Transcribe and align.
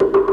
you. 0.00 0.29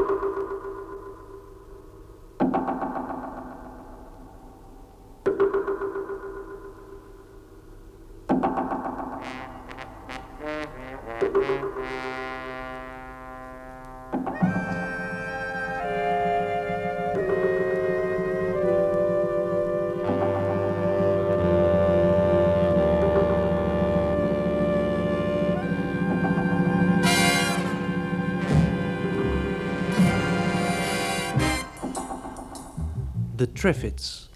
Triffids. 33.57 34.29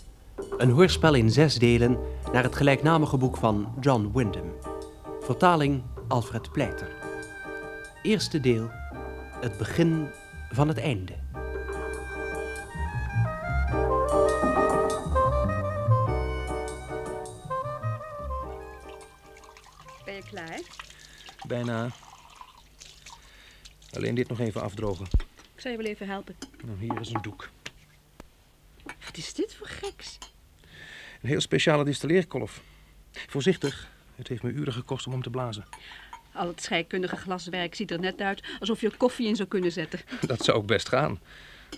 Een 0.58 0.70
hoorspel 0.70 1.14
in 1.14 1.30
zes 1.30 1.56
delen 1.56 1.98
naar 2.32 2.44
het 2.44 2.56
gelijknamige 2.56 3.18
boek 3.18 3.38
van 3.38 3.74
John 3.80 4.12
Wyndham. 4.14 4.54
Vertaling 5.20 5.84
Alfred 6.08 6.52
Pleiter. 6.52 6.96
Eerste 8.04 8.40
deel. 8.40 8.70
Het 9.42 9.58
begin 9.58 10.10
van 10.52 10.68
het 10.68 10.78
einde. 10.78 11.14
Ben 20.06 20.16
je 20.16 20.24
klaar? 20.30 20.60
Bijna. 21.48 21.90
Alleen 23.94 24.16
dit 24.16 24.30
nog 24.30 24.40
even 24.40 24.62
afdrogen. 24.62 25.06
Ik 25.56 25.62
zal 25.62 25.72
je 25.72 25.78
wel 25.78 25.86
even 25.86 26.08
helpen. 26.08 26.36
Nou, 26.66 26.78
hier 26.80 27.00
is 27.00 27.14
een 27.14 27.22
doek. 27.22 27.50
Is 29.22 29.34
dit 29.34 29.56
voor 29.56 29.68
geks? 29.68 30.18
Een 31.22 31.30
heel 31.30 31.42
speciale 31.42 31.84
distilleerkolf. 31.84 32.62
Voorzichtig. 33.12 33.92
Het 34.16 34.28
heeft 34.28 34.44
me 34.44 34.52
uren 34.52 34.74
gekost 34.74 35.06
om 35.06 35.12
hem 35.12 35.22
te 35.22 35.30
blazen. 35.30 35.66
Al 36.34 36.48
het 36.48 36.62
scheikundige 36.62 37.16
glaswerk 37.16 37.76
ziet 37.76 37.92
er 37.92 38.00
net 38.00 38.22
uit 38.22 38.44
alsof 38.60 38.82
je 38.82 38.90
er 38.90 38.98
koffie 38.98 39.28
in 39.28 39.36
zou 39.36 39.48
kunnen 39.48 39.72
zetten. 39.72 40.00
Dat 40.28 40.44
zou 40.44 40.58
ook 40.58 40.66
best 40.66 40.90
gaan. 40.90 41.20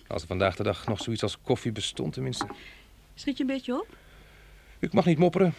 Als 0.08 0.22
er 0.22 0.28
vandaag 0.28 0.56
de 0.56 0.64
dag 0.64 0.88
nog 0.88 1.02
zoiets 1.02 1.24
als 1.24 1.38
koffie 1.42 1.72
bestond 1.72 2.14
tenminste. 2.14 2.48
Schiet 3.16 3.38
je 3.38 3.44
een 3.44 3.50
beetje 3.50 3.74
op? 3.74 3.98
Ik 4.80 4.94
mag 4.94 5.06
niet 5.06 5.18
mopperen, 5.18 5.54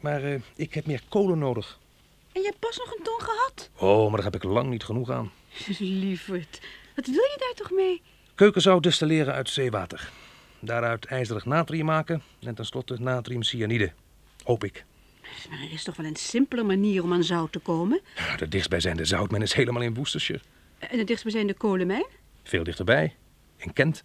maar 0.00 0.24
eh, 0.24 0.40
ik 0.56 0.74
heb 0.74 0.86
meer 0.86 1.02
kolen 1.08 1.38
nodig. 1.38 1.78
En 2.32 2.40
je 2.40 2.46
hebt 2.46 2.60
pas 2.60 2.76
nog 2.78 2.92
een 2.92 3.02
ton 3.02 3.20
gehad? 3.20 3.70
Oh, 3.76 4.06
maar 4.06 4.22
daar 4.22 4.32
heb 4.32 4.42
ik 4.42 4.50
lang 4.50 4.70
niet 4.70 4.84
genoeg 4.84 5.10
aan. 5.10 5.32
Lieverd, 5.78 6.60
wat 6.96 7.06
wil 7.06 7.14
je 7.14 7.36
daar 7.38 7.54
toch 7.54 7.70
mee? 7.70 8.02
Keukenzout 8.34 8.82
distilleren 8.82 9.34
uit 9.34 9.50
zeewater. 9.50 10.10
Daaruit 10.66 11.04
ijzerig 11.04 11.44
natrium 11.44 11.84
maken 11.84 12.22
en 12.40 12.54
tenslotte 12.54 12.96
natriumcyanide. 13.00 13.92
Hoop 14.44 14.64
ik. 14.64 14.84
Maar 15.50 15.58
er 15.58 15.72
is 15.72 15.82
toch 15.82 15.96
wel 15.96 16.06
een 16.06 16.16
simpele 16.16 16.62
manier 16.62 17.02
om 17.02 17.12
aan 17.12 17.24
zout 17.24 17.52
te 17.52 17.58
komen? 17.58 18.00
De 18.36 18.48
dichtstbijzijnde 18.48 19.04
zoutmen 19.04 19.42
is 19.42 19.52
helemaal 19.52 19.82
in 19.82 19.94
Worcestershire. 19.94 20.42
En 20.78 20.98
het 20.98 21.06
dichtstbijzijnde 21.06 21.54
kolenmijn? 21.54 22.06
Veel 22.42 22.64
dichterbij. 22.64 23.14
In 23.56 23.72
Kent. 23.72 24.04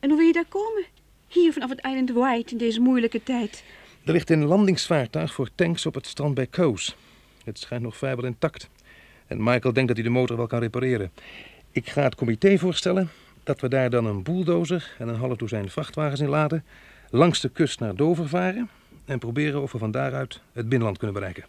En 0.00 0.08
hoe 0.08 0.18
wil 0.18 0.26
je 0.26 0.32
daar 0.32 0.48
komen? 0.48 0.84
Hier 1.28 1.52
vanaf 1.52 1.70
het 1.70 1.86
Island 1.86 2.10
White 2.10 2.52
in 2.52 2.58
deze 2.58 2.80
moeilijke 2.80 3.22
tijd. 3.22 3.64
Er 4.04 4.12
ligt 4.12 4.30
een 4.30 4.44
landingsvaartuig 4.44 5.32
voor 5.32 5.48
tanks 5.54 5.86
op 5.86 5.94
het 5.94 6.06
strand 6.06 6.34
bij 6.34 6.48
Coos. 6.48 6.96
Het 7.44 7.58
schijnt 7.58 7.82
nog 7.82 7.96
vrijwel 7.96 8.24
intact. 8.24 8.68
En 9.26 9.42
Michael 9.42 9.72
denkt 9.72 9.88
dat 9.88 9.96
hij 9.96 10.06
de 10.06 10.12
motor 10.12 10.36
wel 10.36 10.46
kan 10.46 10.60
repareren. 10.60 11.12
Ik 11.70 11.88
ga 11.88 12.02
het 12.02 12.14
comité 12.14 12.58
voorstellen 12.58 13.10
dat 13.46 13.60
we 13.60 13.68
daar 13.68 13.90
dan 13.90 14.06
een 14.06 14.22
bulldozer 14.22 14.94
en 14.98 15.08
een 15.08 15.14
half 15.14 15.36
dozijn 15.36 15.70
vrachtwagens 15.70 16.20
in 16.20 16.28
laden, 16.28 16.64
langs 17.10 17.40
de 17.40 17.48
kust 17.48 17.80
naar 17.80 17.96
Dover 17.96 18.28
varen 18.28 18.70
en 19.04 19.18
proberen 19.18 19.62
of 19.62 19.72
we 19.72 19.78
van 19.78 19.90
daaruit 19.90 20.40
het 20.52 20.68
binnenland 20.68 20.98
kunnen 20.98 21.16
bereiken. 21.16 21.44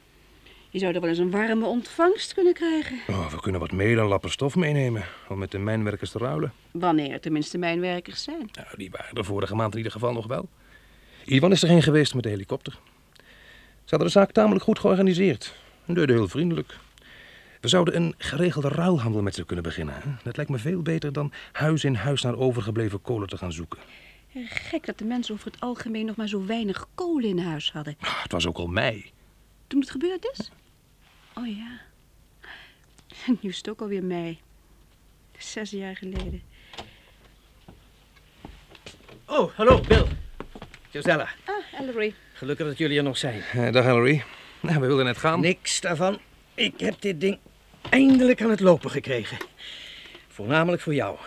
Je 0.70 0.80
zou 0.80 0.94
er 0.94 1.02
wel 1.02 1.10
eens 1.10 1.20
een 1.20 1.32
warme 1.32 1.66
ontvangst 1.66 2.34
kunnen 2.34 2.54
krijgen. 2.54 2.98
Oh, 3.08 3.32
we 3.32 3.42
kunnen 3.42 3.62
wat 3.62 3.72
meel 3.72 4.00
en 4.00 4.06
lappen 4.06 4.32
stof 4.32 4.56
meenemen 4.56 5.04
om 5.30 5.38
met 5.38 5.52
de 5.52 5.58
mijnwerkers 5.58 6.12
te 6.12 6.18
ruilen. 6.18 6.54
Wanneer 6.72 7.12
er 7.12 7.20
tenminste 7.20 7.58
mijnwerkers 7.58 8.24
zijn. 8.24 8.50
Nou, 8.52 8.68
die 8.78 8.92
waren 8.92 9.16
er 9.16 9.26
vorige 9.26 9.56
maand 9.56 9.72
in 9.72 9.78
ieder 9.78 9.92
geval 9.92 10.14
nog 10.14 10.28
wel. 10.28 10.50
Ivan 11.26 11.52
is 11.52 11.64
er 11.64 11.70
heen 11.70 11.84
geweest 11.84 12.14
met 12.14 12.24
de 12.24 12.30
helikopter. 12.30 12.80
Ze 13.84 13.96
hadden 13.96 14.08
de 14.08 14.14
zaak 14.14 14.32
tamelijk 14.32 14.64
goed 14.64 14.80
georganiseerd. 14.80 15.56
En 15.86 15.94
deden 15.94 16.16
heel 16.16 16.28
vriendelijk. 16.28 16.78
We 17.62 17.68
zouden 17.68 17.96
een 17.96 18.14
geregelde 18.18 18.68
ruilhandel 18.70 19.22
met 19.22 19.36
ze 19.36 19.46
kunnen 19.46 19.64
beginnen. 19.64 19.96
Hè? 19.96 20.02
Dat 20.24 20.36
lijkt 20.36 20.52
me 20.52 20.58
veel 20.58 20.82
beter 20.82 21.14
dan 21.14 21.32
huis 21.52 21.84
in 21.84 21.96
huis 21.96 22.22
naar 22.22 22.38
overgebleven 22.38 23.02
kolen 23.02 23.28
te 23.28 23.38
gaan 23.38 23.52
zoeken. 23.52 23.80
Gek 24.50 24.86
dat 24.86 24.98
de 24.98 25.06
mensen 25.06 25.34
over 25.34 25.46
het 25.52 25.60
algemeen 25.60 26.06
nog 26.06 26.16
maar 26.16 26.28
zo 26.28 26.46
weinig 26.46 26.88
kolen 26.96 27.30
in 27.30 27.40
huis 27.40 27.72
hadden. 27.72 27.96
Ah, 28.00 28.24
het 28.24 28.32
was 28.32 28.48
ook 28.48 28.58
al 28.58 28.68
mei. 28.68 29.12
Toen 29.68 29.80
het 29.80 29.90
gebeurd 29.92 30.30
is? 30.38 30.52
Oh 31.34 31.48
ja. 31.48 31.80
Nu 33.42 33.50
is 33.50 33.58
het 33.58 33.70
ook 33.70 33.82
alweer 33.82 34.04
mei. 34.04 34.40
Zes 35.38 35.70
jaar 35.72 35.96
geleden. 35.96 36.42
Oh, 39.26 39.52
hallo, 39.56 39.80
Bill. 39.88 40.06
Josella, 40.90 41.28
Ah, 41.46 41.80
Ellery. 41.80 42.14
gelukkig 42.34 42.68
dat 42.68 42.78
jullie 42.78 42.98
er 42.98 43.04
nog 43.04 43.18
zijn. 43.18 43.42
Eh, 43.42 43.72
dag 43.72 43.84
Hillary. 43.86 44.24
Nou, 44.60 44.80
we 44.80 44.88
wilden 44.88 45.06
net 45.06 45.18
gaan. 45.18 45.40
Niks 45.40 45.82
daarvan. 45.82 46.20
Ik 46.58 46.80
heb 46.80 47.02
dit 47.02 47.22
ding 47.22 47.38
eindelijk 47.90 48.42
aan 48.42 48.50
het 48.50 48.60
lopen 48.60 48.90
gekregen. 48.90 49.38
Voornamelijk 50.28 50.82
voor 50.82 50.94
jou. 50.94 51.18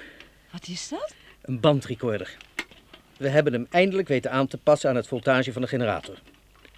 Wat 0.53 0.69
is 0.69 0.89
dat? 0.89 1.15
Een 1.43 1.61
bandrecorder. 1.61 2.37
We 3.17 3.29
hebben 3.29 3.53
hem 3.53 3.67
eindelijk 3.71 4.09
weten 4.09 4.31
aan 4.31 4.47
te 4.47 4.59
passen 4.59 4.91
aan 4.91 4.97
het 4.97 5.07
voltage 5.07 5.53
van 5.53 5.63
de 5.63 5.69
generator. 5.69 6.23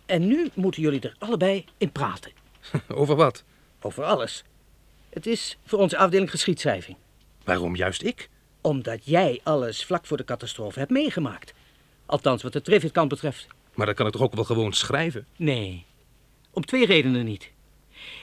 En 0.06 0.26
nu 0.26 0.48
moeten 0.54 0.82
jullie 0.82 1.00
er 1.00 1.14
allebei 1.18 1.64
in 1.78 1.92
praten. 1.92 2.32
Over 2.94 3.16
wat? 3.16 3.44
Over 3.80 4.04
alles. 4.04 4.44
Het 5.10 5.26
is 5.26 5.58
voor 5.64 5.78
onze 5.78 5.96
afdeling 5.96 6.30
geschiedschrijving. 6.30 6.96
Waarom 7.44 7.76
juist 7.76 8.02
ik? 8.02 8.28
Omdat 8.60 9.04
jij 9.04 9.40
alles 9.42 9.84
vlak 9.84 10.06
voor 10.06 10.16
de 10.16 10.24
catastrofe 10.24 10.78
hebt 10.78 10.90
meegemaakt. 10.90 11.54
Althans, 12.06 12.42
wat 12.42 12.52
de 12.52 12.62
Triffitt-kant 12.62 13.08
betreft. 13.08 13.46
Maar 13.74 13.86
dan 13.86 13.94
kan 13.94 14.06
ik 14.06 14.12
toch 14.12 14.22
ook 14.22 14.34
wel 14.34 14.44
gewoon 14.44 14.72
schrijven? 14.72 15.26
Nee. 15.36 15.84
Om 16.50 16.64
twee 16.64 16.86
redenen 16.86 17.24
niet. 17.24 17.52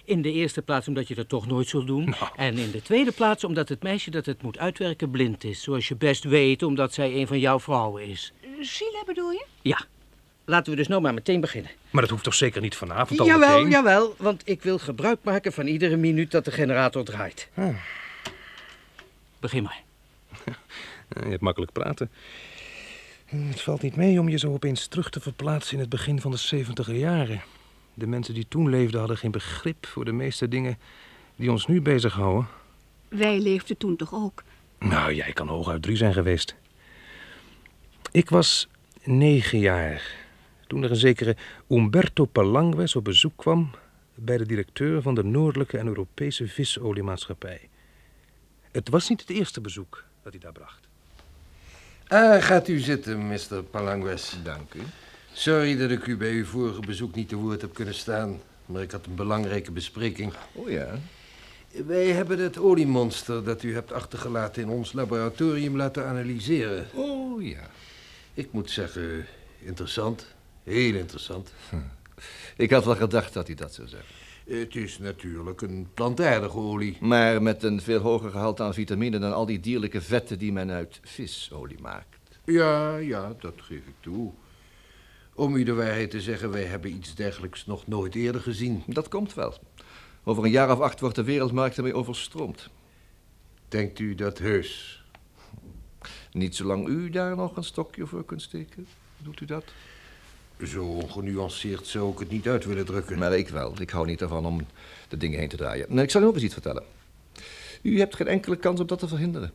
In 0.09 0.22
de 0.22 0.31
eerste 0.31 0.62
plaats 0.62 0.88
omdat 0.88 1.08
je 1.08 1.16
dat 1.16 1.30
toch 1.30 1.47
nooit 1.47 1.68
zult 1.68 1.88
doen. 1.88 2.03
Nou. 2.03 2.31
En 2.36 2.58
in 2.58 2.72
de 2.72 2.81
tweede 2.81 3.12
plaats 3.12 3.44
omdat 3.44 3.70
het 3.70 3.84
meisje 3.84 4.09
dat 4.12 4.25
het 4.25 4.42
moet 4.42 4.58
uitwerken 4.58 5.09
blind 5.09 5.44
is. 5.44 5.62
Zoals 5.64 5.88
je 5.88 5.96
best 5.96 6.24
weet, 6.24 6.64
omdat 6.64 6.94
zij 6.94 7.14
een 7.16 7.28
van 7.28 7.40
jouw 7.40 7.59
vrouwen 7.59 8.08
is. 8.08 8.34
Sheila 8.64 9.03
bedoel 9.06 9.31
je? 9.31 9.46
Ja. 9.62 9.86
Laten 10.46 10.72
we 10.72 10.78
dus 10.78 10.88
nou 10.88 11.02
maar 11.02 11.14
meteen 11.14 11.42
beginnen. 11.42 11.72
Maar 11.90 12.02
dat 12.02 12.12
hoeft 12.12 12.24
toch 12.24 12.34
zeker 12.34 12.62
niet 12.62 12.75
vanavond 12.75 13.20
al 13.20 13.25
Jawel, 13.25 13.56
meteen? 13.56 13.70
jawel. 13.70 14.16
Want 14.18 14.42
ik 14.46 14.62
wil 14.64 14.80
gebruik 14.80 15.20
maken 15.24 15.53
van 15.53 15.68
iedere 15.68 15.96
minuut 15.96 16.31
dat 16.31 16.46
de 16.46 16.52
generator 16.52 17.03
draait. 17.03 17.47
Ah. 17.53 17.76
Begin 19.40 19.64
maar. 19.64 19.81
Je 21.24 21.30
hebt 21.30 21.41
makkelijk 21.41 21.72
praten. 21.72 22.12
Het 23.26 23.62
valt 23.62 23.81
niet 23.81 23.96
mee 23.96 24.20
om 24.20 24.30
je 24.30 24.38
zo 24.38 24.52
opeens 24.53 24.88
terug 24.88 25.09
te 25.09 25.20
verplaatsen 25.20 25.74
in 25.74 25.80
het 25.80 25.90
begin 25.90 26.22
van 26.22 26.31
de 26.31 26.38
70 26.38 26.91
jaren. 26.91 27.41
De 27.99 28.07
mensen 28.07 28.33
die 28.33 28.45
toen 28.47 28.69
leefden 28.69 28.99
hadden 28.99 29.17
geen 29.17 29.31
begrip 29.31 29.85
voor 29.85 30.05
de 30.05 30.11
meeste 30.11 30.47
dingen 30.47 30.77
die 31.35 31.51
ons 31.51 31.67
nu 31.67 31.81
bezighouden. 31.81 32.47
Wij 33.07 33.39
leefden 33.39 33.77
toen 33.77 33.95
toch 33.95 34.13
ook? 34.13 34.43
Nou, 34.79 35.13
jij 35.13 35.33
kan 35.33 35.47
hooguit 35.47 35.81
drie 35.81 35.95
zijn 35.95 36.13
geweest. 36.13 36.55
Ik 38.11 38.29
was 38.29 38.67
negen 39.03 39.59
jaar 39.59 40.15
toen 40.67 40.83
er 40.83 40.89
een 40.89 40.95
zekere 40.95 41.35
Umberto 41.69 42.25
Palangues 42.25 42.95
op 42.95 43.03
bezoek 43.03 43.33
kwam 43.35 43.71
bij 44.16 44.37
de 44.37 44.45
directeur 44.45 45.01
van 45.01 45.16
de 45.16 45.23
Noordelijke 45.23 45.77
en 45.77 45.87
Europese 45.87 46.47
Visoliemaatschappij. 46.47 47.69
Het 48.71 48.89
was 48.89 49.09
niet 49.09 49.21
het 49.21 49.29
eerste 49.29 49.61
bezoek 49.61 50.03
dat 50.23 50.31
hij 50.31 50.41
daar 50.41 50.52
bracht. 50.52 50.87
Ah, 52.07 52.41
gaat 52.41 52.67
u 52.67 52.79
zitten, 52.79 53.28
Mr. 53.28 53.63
Palangues. 53.72 54.37
Dank 54.43 54.73
u. 54.73 54.81
Sorry 55.40 55.78
dat 55.78 55.91
ik 55.91 56.08
u 56.08 56.18
bij 56.18 56.32
uw 56.32 56.46
vorige 56.46 56.80
bezoek 56.80 57.16
niet 57.16 57.30
te 57.30 57.36
woord 57.36 57.62
heb 57.62 57.74
kunnen 57.74 57.94
staan. 57.94 58.41
Maar 58.66 58.82
ik 58.82 58.91
had 58.91 59.06
een 59.06 59.16
belangrijke 59.16 59.72
bespreking. 59.72 60.34
Oh 60.52 60.70
ja. 60.70 61.00
Wij 61.86 62.08
hebben 62.08 62.40
het 62.40 62.58
oliemonster 62.58 63.44
dat 63.44 63.64
u 63.64 63.74
hebt 63.74 63.91
achtergelaten 63.91 64.62
in 64.62 64.70
ons 64.70 64.94
laboratorium 64.94 65.76
laten 65.76 66.06
analyseren. 66.06 66.88
Oh 66.94 67.44
ja. 67.44 67.70
Ik 68.34 68.52
moet 68.52 68.72
zeggen, 68.72 69.26
interessant. 69.59 70.28
Heel 70.64 70.96
interessant. 70.96 71.53
Ik 72.58 72.72
had 72.72 72.86
wel 72.86 72.96
gedacht 72.96 73.34
dat 73.34 73.47
hij 73.47 73.56
dat 73.56 73.74
zou 73.74 73.88
zeggen. 73.88 74.16
Het 74.47 74.76
is 74.76 74.97
natuurlijk 74.97 75.62
een 75.62 75.88
plantaardige 75.94 76.58
olie. 76.58 76.97
Maar 77.00 77.41
met 77.41 77.64
een 77.64 77.82
veel 77.82 78.00
hoger 78.00 78.32
gehalte 78.32 78.64
aan 78.64 78.74
vitamine 78.74 79.20
dan 79.20 79.34
al 79.34 79.46
die 79.46 79.59
dierlijke 79.59 80.02
vetten 80.02 80.40
die 80.40 80.52
men 80.52 80.72
uit 80.72 81.00
visolie 81.03 81.80
maakt. 81.82 82.18
Ja, 82.46 82.97
ja, 82.97 83.36
dat 83.40 83.53
geef 83.58 83.88
ik 83.88 83.96
toe. 84.00 84.32
Om 85.40 85.56
u 85.56 85.64
de 85.64 85.74
waarheid 85.74 86.12
te 86.12 86.22
zeggen, 86.22 86.52
wij 86.52 86.64
hebben 86.64 86.94
iets 86.94 87.16
dergelijks 87.16 87.66
nog 87.66 87.88
nooit 87.88 88.16
eerder 88.16 88.41
gezien. 88.41 88.84
Dat 88.88 89.08
komt 89.08 89.34
wel. 89.34 89.58
Over 90.24 90.44
een 90.44 90.52
jaar 90.52 90.72
of 90.72 90.80
acht 90.80 91.00
wordt 91.00 91.16
de 91.16 91.24
wereldmarkt 91.24 91.78
ermee 91.78 91.94
overstroomd. 91.94 92.70
Denkt 93.68 94.00
u 94.00 94.16
dat 94.16 94.38
heus? 94.38 95.03
Niet 96.32 96.56
zolang 96.56 96.88
u 96.88 97.09
daar 97.09 97.36
nog 97.36 97.58
een 97.58 97.64
stokje 97.64 98.06
voor 98.06 98.26
kunt 98.26 98.41
steken. 98.41 98.88
Doet 99.18 99.40
u 99.40 99.46
dat? 99.46 99.64
Zo 100.64 100.86
ongenuanceerd 100.86 101.88
zou 101.88 102.12
ik 102.12 102.20
het 102.20 102.30
niet 102.30 102.47
uit 102.47 102.66
willen 102.66 102.86
drukken. 102.86 103.18
Maar 103.18 103.38
ik 103.38 103.50
wel. 103.50 103.82
Ik 103.82 103.90
hou 103.90 104.06
niet 104.06 104.22
ervan 104.22 104.46
om 104.46 104.66
de 105.08 105.18
dingen 105.18 105.40
heen 105.40 105.50
te 105.50 105.58
draaien. 105.58 105.86
Nee, 105.90 106.03
ik 106.03 106.12
zal 106.12 106.22
u 106.22 106.26
ook 106.26 106.34
eens 106.34 106.44
iets 106.44 106.53
vertellen. 106.53 106.84
U 107.82 108.00
hebt 108.00 108.16
geen 108.16 108.28
enkele 108.28 108.56
kans 108.56 108.80
om 108.80 108.88
dat 108.88 109.00
te 109.00 109.08
verhinderen. 109.08 109.52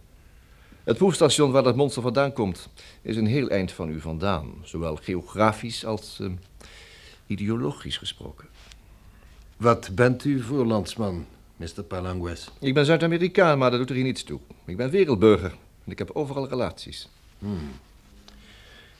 Het 0.84 0.96
proefstation 0.96 1.50
waar 1.50 1.62
dat 1.62 1.76
monster 1.76 2.02
vandaan 2.02 2.32
komt... 2.32 2.68
is 3.02 3.16
een 3.16 3.26
heel 3.26 3.48
eind 3.48 3.72
van 3.72 3.88
u 3.90 4.00
vandaan. 4.00 4.52
Zowel 4.62 4.96
geografisch 4.96 5.84
als 5.84 6.18
eh, 6.20 6.30
ideologisch 7.26 7.96
gesproken. 7.96 8.48
Wat 9.56 9.90
bent 9.94 10.24
u 10.24 10.42
voor 10.42 10.64
landsman, 10.64 11.26
Mr. 11.56 11.82
Palangues? 11.88 12.50
Ik 12.60 12.74
ben 12.74 12.84
Zuid-Amerikaan, 12.84 13.58
maar 13.58 13.70
dat 13.70 13.78
doet 13.78 13.88
er 13.88 13.94
hier 13.94 14.04
niets 14.04 14.22
toe. 14.22 14.40
Ik 14.64 14.76
ben 14.76 14.90
wereldburger 14.90 15.56
en 15.84 15.92
ik 15.92 15.98
heb 15.98 16.10
overal 16.10 16.48
relaties. 16.48 17.08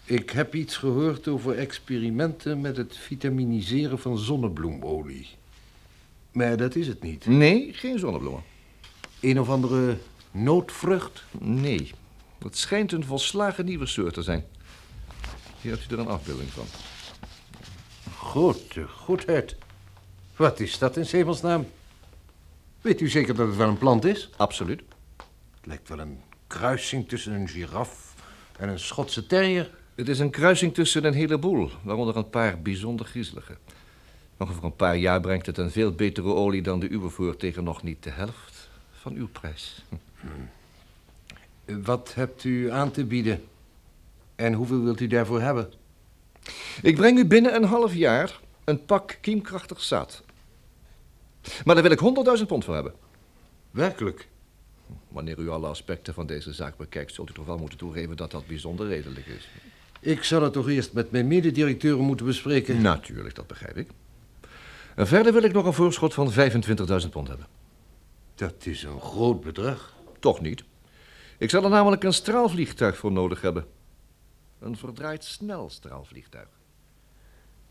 Ik 0.05 0.31
heb 0.31 0.55
iets 0.55 0.77
gehoord 0.77 1.29
over 1.29 1.59
experimenten 1.59 2.61
met 2.61 2.77
het 2.77 2.97
vitaminiseren 2.97 3.99
van 3.99 4.19
zonnebloemolie. 4.19 5.29
Maar 6.33 6.57
dat 6.57 6.75
is 6.75 6.87
het 6.87 7.03
niet. 7.03 7.27
Nee, 7.27 7.73
geen 7.73 7.99
zonnebloemen. 7.99 8.43
Een 9.21 9.41
of 9.41 9.49
andere 9.49 9.97
noodvrucht? 10.35 11.25
Nee, 11.39 11.93
het 12.39 12.57
schijnt 12.57 12.93
een 12.93 13.05
volslagen 13.05 13.65
nieuwe 13.65 13.87
soort 13.87 14.15
te 14.15 14.23
zijn. 14.23 14.45
Hier 15.61 15.73
hebt 15.73 15.91
u 15.91 15.95
er 15.95 16.01
een 16.01 16.09
afbeelding 16.09 16.51
van. 16.51 16.65
Grote 18.17 18.89
goedheid. 18.89 19.57
Wat 20.37 20.61
is 20.61 20.79
dat 20.79 20.97
in 20.97 21.07
hemelsnaam? 21.09 21.67
Weet 22.81 23.01
u 23.01 23.09
zeker 23.09 23.35
dat 23.35 23.47
het 23.47 23.57
wel 23.57 23.69
een 23.69 23.79
plant 23.79 24.05
is? 24.05 24.31
Absoluut. 24.37 24.83
Het 25.57 25.67
lijkt 25.67 25.89
wel 25.89 25.99
een 25.99 26.21
kruising 26.47 27.09
tussen 27.09 27.33
een 27.33 27.49
giraf 27.49 28.15
en 28.59 28.69
een 28.69 28.81
Schotse 28.81 29.27
terrier. 29.27 29.71
Het 29.95 30.09
is 30.09 30.19
een 30.19 30.31
kruising 30.31 30.75
tussen 30.75 31.05
een 31.05 31.15
heleboel, 31.15 31.71
waaronder 31.83 32.17
een 32.17 32.31
paar 32.31 32.63
bijzonder 32.63 33.07
griezelige. 33.07 33.57
Nog 34.37 34.51
over 34.51 34.65
een 34.65 34.77
paar 34.77 34.97
jaar 34.97 35.21
brengt 35.21 35.47
het 35.47 35.59
een 35.59 35.71
veel 35.71 35.93
betere 35.93 36.35
olie 36.35 36.63
dan 36.63 36.81
de 36.81 36.91
uwe 36.91 37.09
voor 37.09 37.37
tegen 37.37 37.65
nog 37.65 37.83
niet 37.83 38.03
de 38.03 38.11
helft 38.11 38.71
van 38.93 39.15
uw 39.15 39.29
prijs. 39.29 39.85
Wat 41.65 42.15
hebt 42.15 42.45
u 42.45 42.71
aan 42.71 42.91
te 42.91 43.05
bieden? 43.05 43.45
En 44.35 44.53
hoeveel 44.53 44.83
wilt 44.83 45.01
u 45.01 45.07
daarvoor 45.07 45.41
hebben? 45.41 45.73
Ik 46.83 46.97
breng 46.97 47.19
u 47.19 47.27
binnen 47.27 47.55
een 47.55 47.65
half 47.65 47.95
jaar 47.95 48.41
een 48.65 48.85
pak 48.85 49.19
kiemkrachtig 49.21 49.83
zaad. 49.83 50.23
Maar 51.65 51.75
daar 51.75 51.85
wil 51.85 52.15
ik 52.25 52.39
100.000 52.41 52.47
pond 52.47 52.65
voor 52.65 52.75
hebben. 52.75 52.95
Werkelijk? 53.71 54.29
Wanneer 55.09 55.39
u 55.39 55.49
alle 55.49 55.67
aspecten 55.67 56.15
van 56.15 56.27
deze 56.27 56.53
zaak 56.53 56.77
bekijkt, 56.77 57.15
zult 57.15 57.31
u 57.31 57.33
toch 57.33 57.47
wel 57.47 57.59
moeten 57.59 57.79
toegeven 57.79 58.17
dat 58.17 58.31
dat 58.31 58.47
bijzonder 58.47 58.87
redelijk 58.87 59.27
is. 59.27 59.49
Ik 60.01 60.25
zal 60.25 60.43
het 60.43 60.53
toch 60.53 60.69
eerst 60.69 60.93
met 60.93 61.11
mijn 61.11 61.27
mededirecteuren 61.27 62.05
moeten 62.05 62.27
bespreken. 62.27 62.83
Natuurlijk, 62.83 63.35
dat 63.35 63.47
begrijp 63.47 63.77
ik. 63.77 63.89
En 64.95 65.07
verder 65.07 65.33
wil 65.33 65.43
ik 65.43 65.53
nog 65.53 65.67
een 65.67 65.73
voorschot 65.73 66.15
van 66.15 66.33
25.000 66.33 67.11
pond 67.11 67.29
hebben. 67.29 67.47
Dat 68.35 68.67
is 68.67 68.83
een 68.83 69.01
groot 69.01 69.41
bedrag. 69.41 69.94
Toch 70.25 70.41
niet. 70.41 70.65
Ik 71.39 71.51
zal 71.51 71.65
er 71.65 71.71
namelijk 71.71 72.05
een 72.05 72.13
straalvliegtuig 72.13 72.97
voor 72.97 73.13
nodig 73.13 73.41
hebben. 73.41 73.67
Een 74.59 74.77
verdraaid 74.77 75.25
snel 75.25 75.71
straalvliegtuig. 75.71 76.49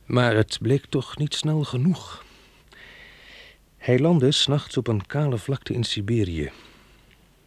Maar 0.05 0.35
het 0.35 0.57
bleek 0.61 0.85
toch 0.85 1.17
niet 1.17 1.33
snel 1.33 1.63
genoeg. 1.63 2.23
Hij 3.77 3.99
landde 3.99 4.31
s'nachts 4.31 4.77
op 4.77 4.87
een 4.87 5.05
kale 5.05 5.37
vlakte 5.37 5.73
in 5.73 5.83
Siberië. 5.83 6.51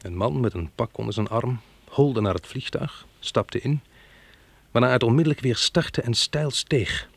Een 0.00 0.16
man 0.16 0.40
met 0.40 0.54
een 0.54 0.70
pak 0.74 0.98
onder 0.98 1.14
zijn 1.14 1.28
arm 1.28 1.60
holde 1.88 2.20
naar 2.20 2.34
het 2.34 2.46
vliegtuig, 2.46 3.06
stapte 3.18 3.60
in, 3.60 3.80
waarna 4.70 4.90
het 4.90 5.02
onmiddellijk 5.02 5.40
weer 5.40 5.56
startte 5.56 6.02
en 6.02 6.14
steil 6.14 6.50
steeg. 6.50 7.08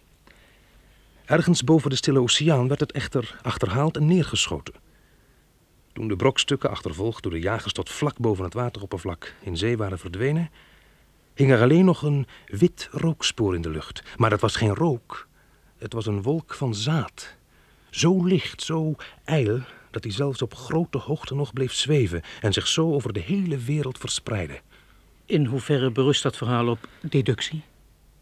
Ergens 1.25 1.63
boven 1.63 1.89
de 1.89 1.95
Stille 1.95 2.21
Oceaan 2.21 2.67
werd 2.67 2.79
het 2.79 2.91
echter 2.91 3.39
achterhaald 3.41 3.97
en 3.97 4.05
neergeschoten. 4.05 4.88
Toen 5.93 6.07
de 6.07 6.15
brokstukken, 6.15 6.69
achtervolgd 6.69 7.23
door 7.23 7.31
de 7.31 7.39
jagers 7.39 7.73
tot 7.73 7.89
vlak 7.89 8.17
boven 8.17 8.43
het 8.43 8.53
wateroppervlak, 8.53 9.33
in 9.41 9.57
zee 9.57 9.77
waren 9.77 9.99
verdwenen, 9.99 10.49
hing 11.33 11.51
er 11.51 11.61
alleen 11.61 11.85
nog 11.85 12.01
een 12.01 12.27
wit 12.45 12.87
rookspoor 12.91 13.55
in 13.55 13.61
de 13.61 13.69
lucht. 13.69 14.03
Maar 14.17 14.29
dat 14.29 14.41
was 14.41 14.55
geen 14.55 14.75
rook, 14.75 15.27
het 15.77 15.93
was 15.93 16.05
een 16.05 16.21
wolk 16.21 16.53
van 16.53 16.75
zaad. 16.75 17.35
Zo 17.89 18.23
licht, 18.23 18.61
zo 18.61 18.95
ijl, 19.23 19.59
dat 19.91 20.03
hij 20.03 20.13
zelfs 20.13 20.41
op 20.41 20.55
grote 20.55 20.97
hoogte 20.97 21.35
nog 21.35 21.53
bleef 21.53 21.73
zweven 21.73 22.21
en 22.41 22.53
zich 22.53 22.67
zo 22.67 22.93
over 22.93 23.13
de 23.13 23.19
hele 23.19 23.57
wereld 23.57 23.97
verspreidde. 23.97 24.59
In 25.25 25.45
hoeverre 25.45 25.91
berust 25.91 26.23
dat 26.23 26.37
verhaal 26.37 26.67
op 26.67 26.87
deductie? 27.01 27.63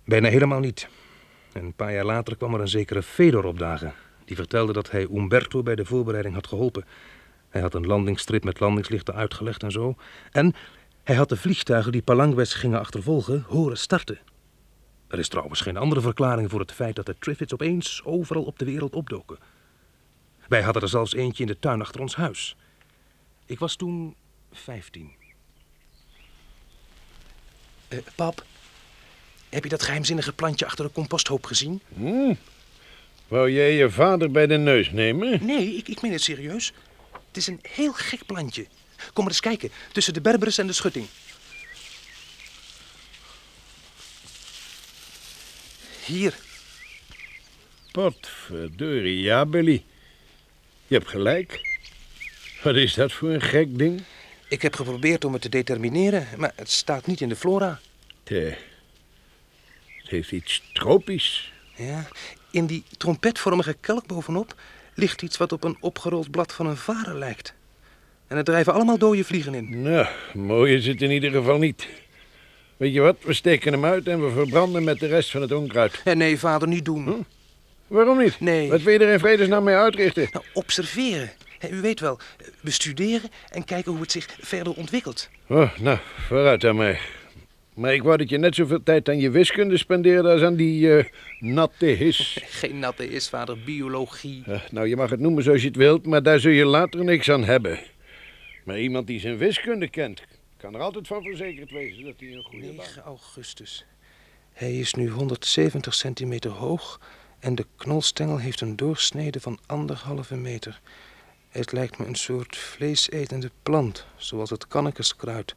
Bijna 0.05 0.29
helemaal 0.29 0.59
niet. 0.59 0.87
En 1.53 1.65
een 1.65 1.73
paar 1.73 1.93
jaar 1.93 2.05
later 2.05 2.37
kwam 2.37 2.53
er 2.53 2.61
een 2.61 2.67
zekere 2.67 3.03
Fedor 3.03 3.45
opdagen. 3.45 3.93
Die 4.25 4.35
vertelde 4.35 4.73
dat 4.73 4.91
hij 4.91 5.07
Umberto 5.11 5.63
bij 5.63 5.75
de 5.75 5.85
voorbereiding 5.85 6.35
had 6.35 6.47
geholpen. 6.47 6.85
Hij 7.49 7.61
had 7.61 7.73
een 7.73 7.85
landingsstrip 7.85 8.43
met 8.43 8.59
landingslichten 8.59 9.13
uitgelegd 9.13 9.63
en 9.63 9.71
zo. 9.71 9.95
En 10.31 10.55
hij 11.03 11.15
had 11.15 11.29
de 11.29 11.37
vliegtuigen 11.37 11.91
die 11.91 12.01
Palangues 12.01 12.53
gingen 12.53 12.79
achtervolgen 12.79 13.45
horen 13.47 13.77
starten. 13.77 14.19
Er 15.07 15.19
is 15.19 15.27
trouwens 15.27 15.61
geen 15.61 15.77
andere 15.77 16.01
verklaring 16.01 16.49
voor 16.49 16.59
het 16.59 16.71
feit 16.71 16.95
dat 16.95 17.05
de 17.05 17.15
Triffids 17.19 17.53
opeens 17.53 18.01
overal 18.03 18.43
op 18.43 18.59
de 18.59 18.65
wereld 18.65 18.95
opdoken. 18.95 19.37
Wij 20.47 20.61
hadden 20.61 20.81
er 20.81 20.89
zelfs 20.89 21.13
eentje 21.13 21.43
in 21.43 21.49
de 21.49 21.59
tuin 21.59 21.81
achter 21.81 22.01
ons 22.01 22.15
huis. 22.15 22.55
Ik 23.45 23.59
was 23.59 23.75
toen 23.75 24.15
vijftien. 24.51 25.11
Eh, 27.87 27.99
pap, 28.15 28.45
heb 29.49 29.63
je 29.63 29.69
dat 29.69 29.83
geheimzinnige 29.83 30.33
plantje 30.33 30.65
achter 30.65 30.85
de 30.85 30.91
composthoop 30.91 31.45
gezien? 31.45 31.81
Hm? 31.95 32.33
Wou 33.27 33.51
jij 33.51 33.73
je 33.73 33.89
vader 33.89 34.31
bij 34.31 34.47
de 34.47 34.57
neus 34.57 34.91
nemen? 34.91 35.45
Nee, 35.45 35.75
ik, 35.75 35.87
ik 35.87 36.01
meen 36.01 36.11
het 36.11 36.21
serieus. 36.21 36.73
Het 37.37 37.47
is 37.47 37.53
een 37.53 37.71
heel 37.71 37.93
gek 37.93 38.25
plantje. 38.25 38.65
Kom 39.13 39.23
maar 39.23 39.33
eens 39.33 39.39
kijken, 39.39 39.71
tussen 39.91 40.13
de 40.13 40.21
berberis 40.21 40.57
en 40.57 40.67
de 40.67 40.73
schutting. 40.73 41.07
Hier, 46.05 46.33
Potverdorie, 47.91 49.21
ja, 49.21 49.45
Billy. 49.45 49.83
Je 50.87 50.95
hebt 50.95 51.07
gelijk. 51.07 51.79
Wat 52.63 52.75
is 52.75 52.93
dat 52.93 53.11
voor 53.11 53.29
een 53.29 53.41
gek 53.41 53.77
ding? 53.77 54.03
ik 54.47 54.61
heb 54.61 54.75
geprobeerd 54.75 55.25
om 55.25 55.33
het 55.33 55.41
te 55.41 55.49
determineren, 55.49 56.27
maar 56.37 56.53
het 56.55 56.71
staat 56.71 57.05
niet 57.05 57.21
in 57.21 57.29
de 57.29 57.35
flora. 57.35 57.79
Tja, 58.23 58.55
het 59.97 60.09
heeft 60.09 60.31
iets 60.31 60.63
tropisch. 60.73 61.53
Ja, 61.75 62.07
in 62.51 62.65
die 62.65 62.83
trompetvormige 62.97 63.73
kelk 63.73 64.07
bovenop 64.07 64.55
ligt 64.97 65.21
iets 65.21 65.37
wat 65.37 65.51
op 65.51 65.63
een 65.63 65.77
opgerold 65.79 66.31
blad 66.31 66.53
van 66.53 66.67
een 66.67 66.77
varen 66.77 67.17
lijkt. 67.17 67.53
En 68.27 68.37
er 68.37 68.43
drijven 68.43 68.73
allemaal 68.73 68.97
dode 68.97 69.23
vliegen 69.23 69.53
in. 69.53 69.81
Nou, 69.81 70.07
mooi 70.33 70.75
is 70.75 70.87
het 70.87 71.01
in 71.01 71.11
ieder 71.11 71.31
geval 71.31 71.57
niet. 71.57 71.87
Weet 72.77 72.93
je 72.93 73.01
wat, 73.01 73.17
we 73.21 73.33
steken 73.33 73.71
hem 73.71 73.85
uit 73.85 74.07
en 74.07 74.25
we 74.25 74.31
verbranden 74.31 74.83
met 74.83 74.99
de 74.99 75.07
rest 75.07 75.31
van 75.31 75.41
het 75.41 75.51
onkruid. 75.51 76.01
En 76.03 76.17
nee, 76.17 76.39
vader, 76.39 76.67
niet 76.67 76.85
doen. 76.85 77.03
Hm? 77.03 77.21
Waarom 77.87 78.17
niet? 78.17 78.39
Nee. 78.39 78.69
Wat 78.69 78.81
wil 78.81 78.93
je 78.93 78.99
er 78.99 79.13
in 79.13 79.19
vredesnaam 79.19 79.63
mee 79.63 79.75
uitrichten? 79.75 80.27
Nou, 80.31 80.45
observeren. 80.53 81.31
U 81.71 81.81
weet 81.81 81.99
wel, 81.99 82.19
bestuderen 82.61 83.29
en 83.49 83.65
kijken 83.65 83.91
hoe 83.91 84.01
het 84.01 84.11
zich 84.11 84.27
verder 84.39 84.73
ontwikkelt. 84.73 85.29
Oh, 85.47 85.77
nou, 85.77 85.97
vooruit 86.27 86.73
mij. 86.73 86.99
Maar 87.77 87.93
ik 87.93 88.03
wou 88.03 88.17
dat 88.17 88.29
je 88.29 88.37
net 88.37 88.55
zoveel 88.55 88.83
tijd 88.83 89.09
aan 89.09 89.19
je 89.19 89.29
wiskunde 89.29 89.77
spendeerde 89.77 90.29
als 90.29 90.41
aan 90.41 90.55
die 90.55 90.97
eh, 90.97 91.05
natte 91.39 91.85
his. 91.85 92.37
Geen 92.59 92.79
natte 92.79 93.09
is, 93.09 93.29
vader, 93.29 93.57
biologie. 93.65 94.43
Eh, 94.45 94.61
nou, 94.71 94.87
je 94.87 94.95
mag 94.95 95.09
het 95.09 95.19
noemen 95.19 95.43
zoals 95.43 95.61
je 95.61 95.67
het 95.67 95.75
wilt, 95.75 96.05
maar 96.05 96.23
daar 96.23 96.39
zul 96.39 96.51
je 96.51 96.65
later 96.65 97.03
niks 97.03 97.29
aan 97.29 97.43
hebben. 97.43 97.79
Maar 98.63 98.79
iemand 98.79 99.07
die 99.07 99.19
zijn 99.19 99.37
wiskunde 99.37 99.89
kent, 99.89 100.23
kan 100.57 100.73
er 100.75 100.81
altijd 100.81 101.07
van 101.07 101.23
verzekerd 101.23 101.71
wezen 101.71 102.03
dat 102.03 102.13
hij 102.19 102.33
een 102.33 102.43
goede 102.43 102.65
baan 102.65 102.75
9 102.75 103.01
augustus. 103.01 103.85
Hij 104.53 104.79
is 104.79 104.93
nu 104.93 105.09
170 105.09 105.93
centimeter 105.93 106.51
hoog 106.51 106.99
en 107.39 107.55
de 107.55 107.65
knolstengel 107.75 108.37
heeft 108.37 108.61
een 108.61 108.75
doorsnede 108.75 109.39
van 109.39 109.59
anderhalve 109.65 110.35
meter. 110.35 110.81
Het 111.49 111.71
lijkt 111.71 111.97
me 111.97 112.05
een 112.05 112.15
soort 112.15 112.57
vleesetende 112.57 113.51
plant, 113.63 114.05
zoals 114.15 114.49
het 114.49 114.67
kannekeskruid. 114.67 115.55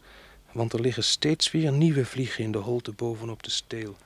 Want 0.53 0.73
er 0.73 0.81
liggen 0.81 1.05
steeds 1.05 1.51
weer 1.51 1.73
nieuwe 1.73 2.05
vliegen 2.05 2.45
in 2.45 2.53
de 2.53 2.59
holte 2.59 2.93
bovenop 2.93 3.43
de 3.43 3.51
steel. 3.51 3.97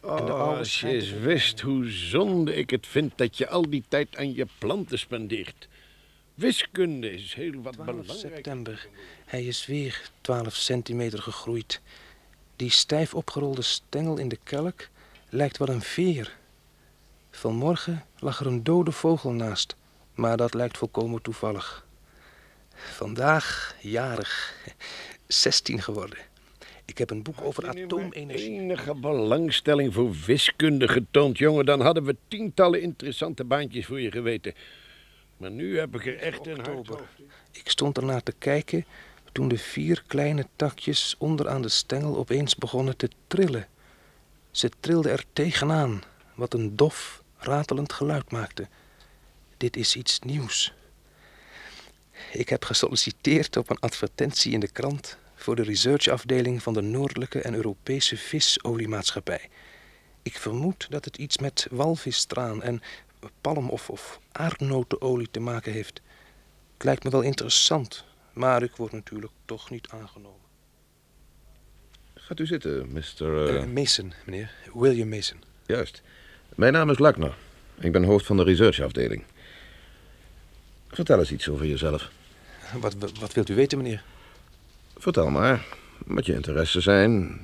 En 0.00 0.16
de 0.16 0.32
Oh, 0.32 0.40
oude 0.40 0.58
als 0.58 0.80
je 0.80 0.88
eens 0.88 1.10
wist 1.10 1.60
hoe 1.60 1.90
zonde 1.90 2.54
ik 2.54 2.70
het 2.70 2.86
vind 2.86 3.12
dat 3.16 3.38
je 3.38 3.48
al 3.48 3.70
die 3.70 3.84
tijd 3.88 4.16
aan 4.16 4.34
je 4.34 4.46
planten 4.58 4.98
spendeert. 4.98 5.68
Wiskunde 6.34 7.12
is 7.12 7.34
heel 7.34 7.62
wat 7.62 7.72
12 7.72 7.86
belangrijk. 7.86 8.34
september. 8.34 8.88
Hij 9.24 9.44
is 9.44 9.66
weer 9.66 10.10
12 10.20 10.54
centimeter 10.54 11.22
gegroeid. 11.22 11.80
Die 12.56 12.70
stijf 12.70 13.14
opgerolde 13.14 13.62
stengel 13.62 14.18
in 14.18 14.28
de 14.28 14.38
kelk 14.44 14.88
lijkt 15.28 15.56
wel 15.58 15.68
een 15.68 15.82
veer. 15.82 16.36
Vanmorgen 17.30 18.04
lag 18.18 18.40
er 18.40 18.46
een 18.46 18.64
dode 18.64 18.92
vogel 18.92 19.30
naast, 19.30 19.76
maar 20.14 20.36
dat 20.36 20.54
lijkt 20.54 20.78
volkomen 20.78 21.22
toevallig. 21.22 21.86
Vandaag 22.74 23.74
jarig. 23.80 24.54
16 25.28 25.82
geworden. 25.82 26.18
Ik 26.84 26.98
heb 26.98 27.10
een 27.10 27.22
boek 27.22 27.40
over 27.40 27.68
atoomenergie. 27.68 28.60
enige 28.60 28.94
belangstelling 28.94 29.94
voor 29.94 30.14
wiskunde 30.26 30.88
getoond, 30.88 31.38
jongen, 31.38 31.66
dan 31.66 31.80
hadden 31.80 32.04
we 32.04 32.16
tientallen 32.28 32.82
interessante 32.82 33.44
baantjes 33.44 33.86
voor 33.86 34.00
je 34.00 34.10
geweten. 34.10 34.54
Maar 35.36 35.50
nu 35.50 35.78
heb 35.78 35.94
ik 35.94 36.06
er 36.06 36.18
echt 36.18 36.46
een 36.46 36.60
hart. 36.60 36.88
Ik 37.52 37.70
stond 37.70 37.96
ernaar 37.96 38.22
te 38.22 38.34
kijken 38.38 38.84
toen 39.32 39.48
de 39.48 39.58
vier 39.58 40.02
kleine 40.06 40.46
takjes 40.56 41.14
onderaan 41.18 41.62
de 41.62 41.68
stengel 41.68 42.16
opeens 42.16 42.56
begonnen 42.56 42.96
te 42.96 43.08
trillen. 43.26 43.68
Ze 44.50 44.70
trilden 44.80 45.12
er 45.12 45.24
tegenaan, 45.32 46.02
wat 46.34 46.54
een 46.54 46.76
dof, 46.76 47.22
ratelend 47.36 47.92
geluid 47.92 48.30
maakte. 48.30 48.68
Dit 49.56 49.76
is 49.76 49.96
iets 49.96 50.18
nieuws. 50.18 50.72
Ik 52.32 52.48
heb 52.48 52.64
gesolliciteerd 52.64 53.56
op 53.56 53.70
een 53.70 53.78
advertentie 53.80 54.52
in 54.52 54.60
de 54.60 54.68
krant 54.70 55.18
voor 55.34 55.56
de 55.56 55.62
researchafdeling 55.62 56.62
van 56.62 56.72
de 56.74 56.80
Noordelijke 56.82 57.40
en 57.40 57.54
Europese 57.54 58.16
Visoliemaatschappij. 58.16 59.48
Ik 60.22 60.38
vermoed 60.38 60.86
dat 60.90 61.04
het 61.04 61.16
iets 61.16 61.38
met 61.38 61.66
walvisstraan 61.70 62.62
en 62.62 62.82
palm- 63.40 63.68
of, 63.70 63.90
of 63.90 64.20
aardnotenolie 64.32 65.28
te 65.30 65.40
maken 65.40 65.72
heeft. 65.72 66.00
Het 66.74 66.84
lijkt 66.84 67.04
me 67.04 67.10
wel 67.10 67.20
interessant, 67.22 68.04
maar 68.32 68.62
ik 68.62 68.76
word 68.76 68.92
natuurlijk 68.92 69.32
toch 69.44 69.70
niet 69.70 69.88
aangenomen. 69.88 70.36
Gaat 72.14 72.40
u 72.40 72.46
zitten, 72.46 72.88
Mr. 72.92 73.46
eh, 73.48 73.62
Eh, 73.62 73.68
Mason, 73.68 74.12
meneer. 74.26 74.50
William 74.74 75.08
Mason. 75.08 75.42
Juist. 75.66 76.02
Mijn 76.54 76.72
naam 76.72 76.90
is 76.90 76.98
Lackner. 76.98 77.34
Ik 77.80 77.92
ben 77.92 78.04
hoofd 78.04 78.26
van 78.26 78.36
de 78.36 78.42
researchafdeling. 78.42 79.24
Vertel 80.88 81.18
eens 81.18 81.32
iets 81.32 81.48
over 81.48 81.66
jezelf. 81.66 82.10
Wat, 82.80 82.94
wat 83.20 83.32
wilt 83.32 83.48
u 83.48 83.54
weten, 83.54 83.78
meneer? 83.78 84.02
Vertel 84.96 85.30
maar 85.30 85.66
wat 86.06 86.26
je 86.26 86.34
interesses 86.34 86.84
zijn, 86.84 87.40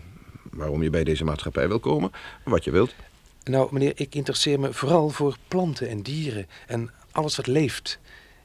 waarom 0.50 0.82
je 0.82 0.90
bij 0.90 1.04
deze 1.04 1.24
maatschappij 1.24 1.68
wil 1.68 1.80
komen, 1.80 2.10
wat 2.44 2.64
je 2.64 2.70
wilt. 2.70 2.94
Nou, 3.44 3.68
meneer, 3.72 3.92
ik 3.94 4.14
interesseer 4.14 4.60
me 4.60 4.72
vooral 4.72 5.10
voor 5.10 5.36
planten 5.48 5.88
en 5.88 6.02
dieren 6.02 6.46
en 6.66 6.90
alles 7.10 7.36
wat 7.36 7.46
leeft. 7.46 7.98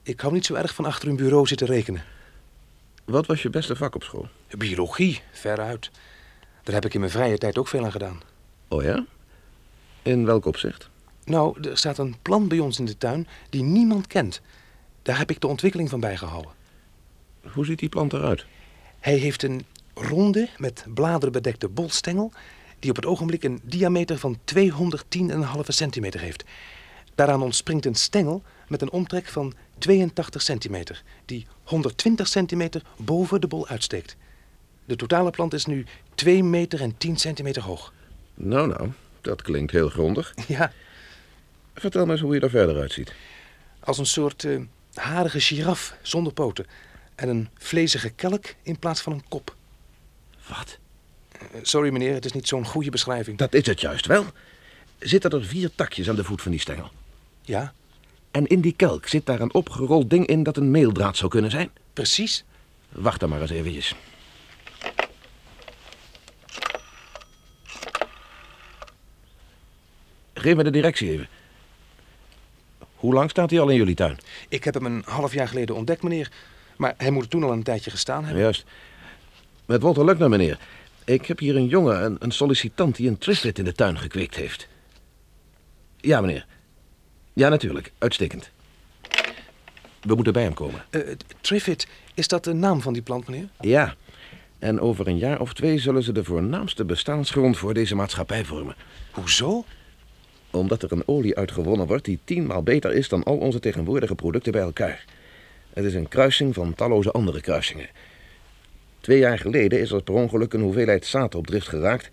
Ik 0.04 0.20
hou 0.20 0.34
niet 0.34 0.46
zo 0.46 0.54
erg 0.54 0.76
van 0.76 0.86
achter 0.86 1.10
een 1.10 1.16
bureau 1.16 1.48
zitten 1.48 1.68
rekenen. 1.68 2.04
Wat 3.06 3.26
was 3.26 3.42
je 3.42 3.50
beste 3.50 3.76
vak 3.76 3.96
op 3.96 4.04
school? 4.04 4.28
Biologie, 4.58 5.22
veruit. 5.32 5.92
Daar 6.64 6.76
heb 6.76 6.86
ik 6.86 6.94
in 6.94 7.00
mijn 7.00 7.12
vrije 7.12 7.38
tijd 7.38 7.58
ook 7.58 7.68
veel 7.68 7.84
aan 7.84 7.92
gedaan. 7.92 8.22
Oh 8.68 8.84
ja? 8.84 9.06
In 10.02 10.26
welk 10.26 10.46
opzicht? 10.46 10.90
Nou, 11.26 11.70
er 11.70 11.78
staat 11.78 11.98
een 11.98 12.16
plant 12.22 12.48
bij 12.48 12.60
ons 12.60 12.80
in 12.80 12.86
de 12.86 12.98
tuin 12.98 13.28
die 13.50 13.64
niemand 13.64 14.08
kent. 14.08 14.42
Daar 15.10 15.18
heb 15.18 15.30
ik 15.30 15.42
de 15.42 15.48
ontwikkeling 15.48 15.90
van 15.90 16.00
bijgehouden. 16.00 16.52
Hoe 17.54 17.66
ziet 17.66 17.80
die 17.80 17.90
plant 17.90 18.14
eruit? 18.14 18.46
Hij 19.00 19.16
heeft 19.16 19.44
een 19.44 19.66
ronde, 19.94 20.50
met 20.58 20.86
bladeren 20.94 21.32
bedekte 21.32 21.70
bolstengel... 21.70 22.32
die 22.80 22.90
op 22.90 22.96
het 22.96 23.06
ogenblik 23.06 23.44
een 23.44 23.60
diameter 23.64 24.18
van 24.18 24.38
210,5 24.56 24.60
centimeter 25.68 26.20
heeft. 26.20 26.44
Daaraan 27.16 27.42
ontspringt 27.42 27.86
een 27.86 27.96
stengel 27.96 28.44
met 28.68 28.82
een 28.82 28.92
omtrek 28.92 29.28
van 29.28 29.54
82 29.78 30.42
centimeter... 30.42 31.04
die 31.26 31.48
120 31.64 32.28
centimeter 32.28 32.82
boven 32.98 33.42
de 33.42 33.48
bol 33.48 33.68
uitsteekt. 33.68 34.16
De 34.86 34.96
totale 34.96 35.30
plant 35.30 35.54
is 35.54 35.66
nu 35.66 35.86
2 36.16 36.44
meter 36.44 36.82
en 36.82 36.98
10 36.98 37.18
centimeter 37.18 37.64
hoog. 37.64 37.94
Nou, 38.34 38.68
nou, 38.68 38.90
dat 39.22 39.42
klinkt 39.42 39.72
heel 39.72 39.90
grondig. 39.90 40.34
Ja, 40.48 40.72
Vertel 41.74 42.06
me 42.06 42.12
eens 42.12 42.22
hoe 42.22 42.34
je 42.34 42.42
er 42.42 42.50
verder 42.50 42.80
uitziet. 42.80 43.14
als 43.80 43.98
een 43.98 44.06
soort 44.06 44.44
eh, 44.44 44.60
harige 44.94 45.40
giraf 45.40 45.94
zonder 46.02 46.34
poten... 46.34 46.66
en 47.16 47.30
een 47.30 47.50
vlezige 47.58 48.10
kelk 48.10 48.46
in 48.64 48.80
plaats 48.80 49.02
van 49.02 49.14
een 49.14 49.24
kop. 49.28 49.56
Wat? 50.48 50.78
Eh, 51.32 51.40
Sorry 51.62 51.90
meneer, 51.92 52.14
het 52.14 52.26
is 52.26 52.32
niet 52.32 52.48
zo'n 52.48 52.66
goede 52.66 52.90
beschrijving. 52.90 53.38
Dat 53.38 53.54
is 53.54 53.66
het 53.66 53.82
juist 53.82 54.06
wel. 54.06 54.26
Zitten 55.00 55.32
er 55.32 55.46
vier 55.46 55.70
takjes 55.76 56.10
aan 56.10 56.16
de 56.16 56.24
voet 56.24 56.42
van 56.42 56.52
die 56.52 56.60
stengel? 56.60 56.90
Ja, 57.42 57.74
En 58.32 58.48
in 58.48 58.62
die 58.62 58.74
kelk 58.74 59.08
zit 59.08 59.26
daar 59.26 59.40
een 59.40 59.54
opgerold 59.54 60.10
ding 60.10 60.26
in 60.26 60.44
dat 60.44 60.58
een 60.58 60.72
meeldraad 60.72 61.18
zou 61.18 61.30
kunnen 61.32 61.52
zijn? 61.52 61.70
precies. 61.94 62.44
Wacht 62.90 63.20
dan 63.20 63.30
maar 63.30 63.42
eens 63.42 63.52
eventjes. 63.52 63.96
Geef 70.34 70.56
me 70.56 70.64
de 70.64 70.70
directie 70.70 71.10
even. 71.12 71.28
Hoe 73.00 73.14
lang 73.14 73.30
staat 73.30 73.50
hij 73.50 73.60
al 73.60 73.70
in 73.70 73.76
jullie 73.76 73.96
tuin? 73.96 74.18
Ik 74.50 74.64
heb 74.64 74.74
hem 74.74 74.86
een 74.86 75.04
half 75.06 75.34
jaar 75.34 75.48
geleden 75.48 75.76
ontdekt, 75.76 76.04
meneer. 76.04 76.32
Maar 76.78 76.94
hij 76.98 77.12
moet 77.12 77.24
er 77.24 77.30
toen 77.30 77.44
al 77.44 77.52
een 77.52 77.64
tijdje 77.64 77.90
gestaan 77.90 78.24
hebben. 78.24 78.42
Juist. 78.42 78.66
Met 79.66 79.82
Walter 79.82 80.06
Luckner, 80.06 80.30
meneer. 80.30 80.60
Ik 81.06 81.26
heb 81.26 81.40
hier 81.40 81.56
een 81.56 81.68
jongen, 81.68 82.04
een, 82.04 82.16
een 82.20 82.32
sollicitant 82.32 82.96
die 82.96 83.08
een 83.08 83.18
triflet 83.18 83.60
in 83.60 83.66
de 83.66 83.74
tuin 83.74 83.98
gekweekt 83.98 84.36
heeft. 84.36 84.68
Ja, 85.98 86.22
meneer. 86.22 86.46
Ja, 87.34 87.50
natuurlijk. 87.50 87.92
Uitstekend. 87.98 88.50
We 90.02 90.16
moeten 90.16 90.34
bij 90.34 90.44
hem 90.44 90.54
komen. 90.54 90.86
Triffid, 91.42 91.88
is 92.14 92.28
dat 92.28 92.44
de 92.44 92.54
naam 92.54 92.82
van 92.82 92.94
die 92.94 93.02
plant, 93.02 93.28
meneer? 93.28 93.50
Ja. 93.60 93.96
En 94.60 94.80
over 94.80 95.08
een 95.08 95.18
jaar 95.18 95.40
of 95.40 95.54
twee 95.54 95.80
zullen 95.80 96.04
ze 96.04 96.12
de 96.12 96.24
voornaamste 96.24 96.86
bestaansgrond 96.86 97.58
voor 97.58 97.74
deze 97.74 97.96
maatschappij 97.96 98.46
vormen. 98.46 98.76
Hoezo? 99.12 99.66
Omdat 100.52 100.84
er 100.84 100.92
een 100.92 101.08
olie 101.08 101.36
uitgewonnen 101.36 101.88
wordt 101.88 102.06
die 102.06 102.20
tienmaal 102.24 102.64
beter 102.64 102.94
is 102.94 103.10
dan 103.10 103.24
al 103.24 103.38
onze 103.38 103.60
tegenwoordige 103.60 104.16
producten 104.16 104.52
bij 104.52 104.62
elkaar. 104.62 105.06
Het 105.74 105.86
is 105.86 105.94
een 105.94 106.08
kruising 106.08 106.54
van 106.54 106.74
talloze 106.74 107.12
andere 107.12 107.42
kruisingen. 107.42 107.90
Twee 109.02 109.20
jaar 109.20 109.40
geleden 109.40 109.80
is 109.80 109.92
er 109.92 110.04
per 110.04 110.14
ongeluk 110.14 110.54
een 110.54 110.62
hoeveelheid 110.62 111.06
zaad 111.06 111.36
op 111.36 111.48
drift 111.48 111.68
geraakt. 111.68 112.10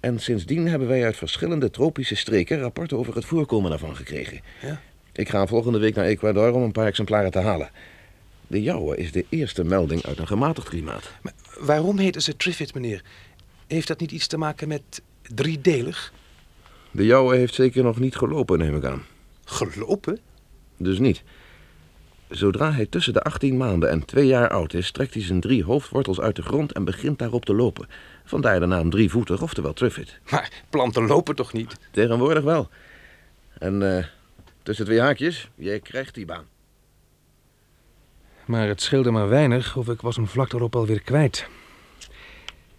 En 0.00 0.20
sindsdien 0.20 0.68
hebben 0.68 0.88
wij 0.88 1.04
uit 1.04 1.16
verschillende 1.16 1.70
tropische 1.70 2.14
streken 2.14 2.58
rapporten 2.58 2.98
over 2.98 3.14
het 3.14 3.24
voorkomen 3.24 3.70
daarvan 3.70 3.96
gekregen. 3.96 4.40
Ja. 4.62 4.80
Ik 5.12 5.28
ga 5.28 5.46
volgende 5.46 5.78
week 5.78 5.94
naar 5.94 6.04
Ecuador 6.04 6.52
om 6.52 6.62
een 6.62 6.72
paar 6.72 6.86
exemplaren 6.86 7.30
te 7.30 7.38
halen. 7.38 7.70
De 8.46 8.62
jouwe 8.62 8.96
is 8.96 9.12
de 9.12 9.24
eerste 9.28 9.64
melding 9.64 10.02
uit 10.02 10.18
een 10.18 10.26
gematigd 10.26 10.68
klimaat. 10.68 11.10
Maar 11.22 11.32
waarom 11.58 11.98
heten 11.98 12.22
ze 12.22 12.36
Triffid, 12.36 12.74
meneer? 12.74 13.02
Heeft 13.66 13.88
dat 13.88 14.00
niet 14.00 14.12
iets 14.12 14.26
te 14.26 14.36
maken 14.36 14.68
met 14.68 15.02
driedelig? 15.34 16.12
De 16.94 17.04
jouwe 17.04 17.36
heeft 17.36 17.54
zeker 17.54 17.82
nog 17.82 17.98
niet 17.98 18.16
gelopen, 18.16 18.58
neem 18.58 18.76
ik 18.76 18.84
aan. 18.84 19.02
Gelopen? 19.44 20.18
Dus 20.76 20.98
niet. 20.98 21.22
Zodra 22.28 22.72
hij 22.72 22.86
tussen 22.86 23.12
de 23.12 23.22
18 23.22 23.56
maanden 23.56 23.90
en 23.90 24.04
twee 24.04 24.26
jaar 24.26 24.48
oud 24.48 24.74
is, 24.74 24.90
trekt 24.90 25.14
hij 25.14 25.22
zijn 25.22 25.40
drie 25.40 25.64
hoofdwortels 25.64 26.20
uit 26.20 26.36
de 26.36 26.42
grond 26.42 26.72
en 26.72 26.84
begint 26.84 27.18
daarop 27.18 27.44
te 27.44 27.54
lopen. 27.54 27.88
Vandaar 28.24 28.60
de 28.60 28.66
naam 28.66 28.90
drievoetig, 28.90 29.42
oftewel 29.42 29.72
Triffid. 29.72 30.18
Maar 30.30 30.50
planten 30.70 31.06
lopen 31.06 31.34
toch 31.34 31.52
niet? 31.52 31.76
Tegenwoordig 31.90 32.42
wel. 32.42 32.68
En 33.58 33.96
eh, 33.96 34.04
tussen 34.62 34.84
twee 34.84 35.00
haakjes, 35.00 35.48
jij 35.54 35.80
krijgt 35.80 36.14
die 36.14 36.24
baan. 36.24 36.44
Maar 38.44 38.68
het 38.68 38.82
scheelde 38.82 39.10
maar 39.10 39.28
weinig 39.28 39.76
of 39.76 39.88
ik 39.88 40.00
was 40.00 40.16
hem 40.16 40.26
vlak 40.26 40.50
daarop 40.50 40.76
alweer 40.76 41.02
kwijt. 41.02 41.48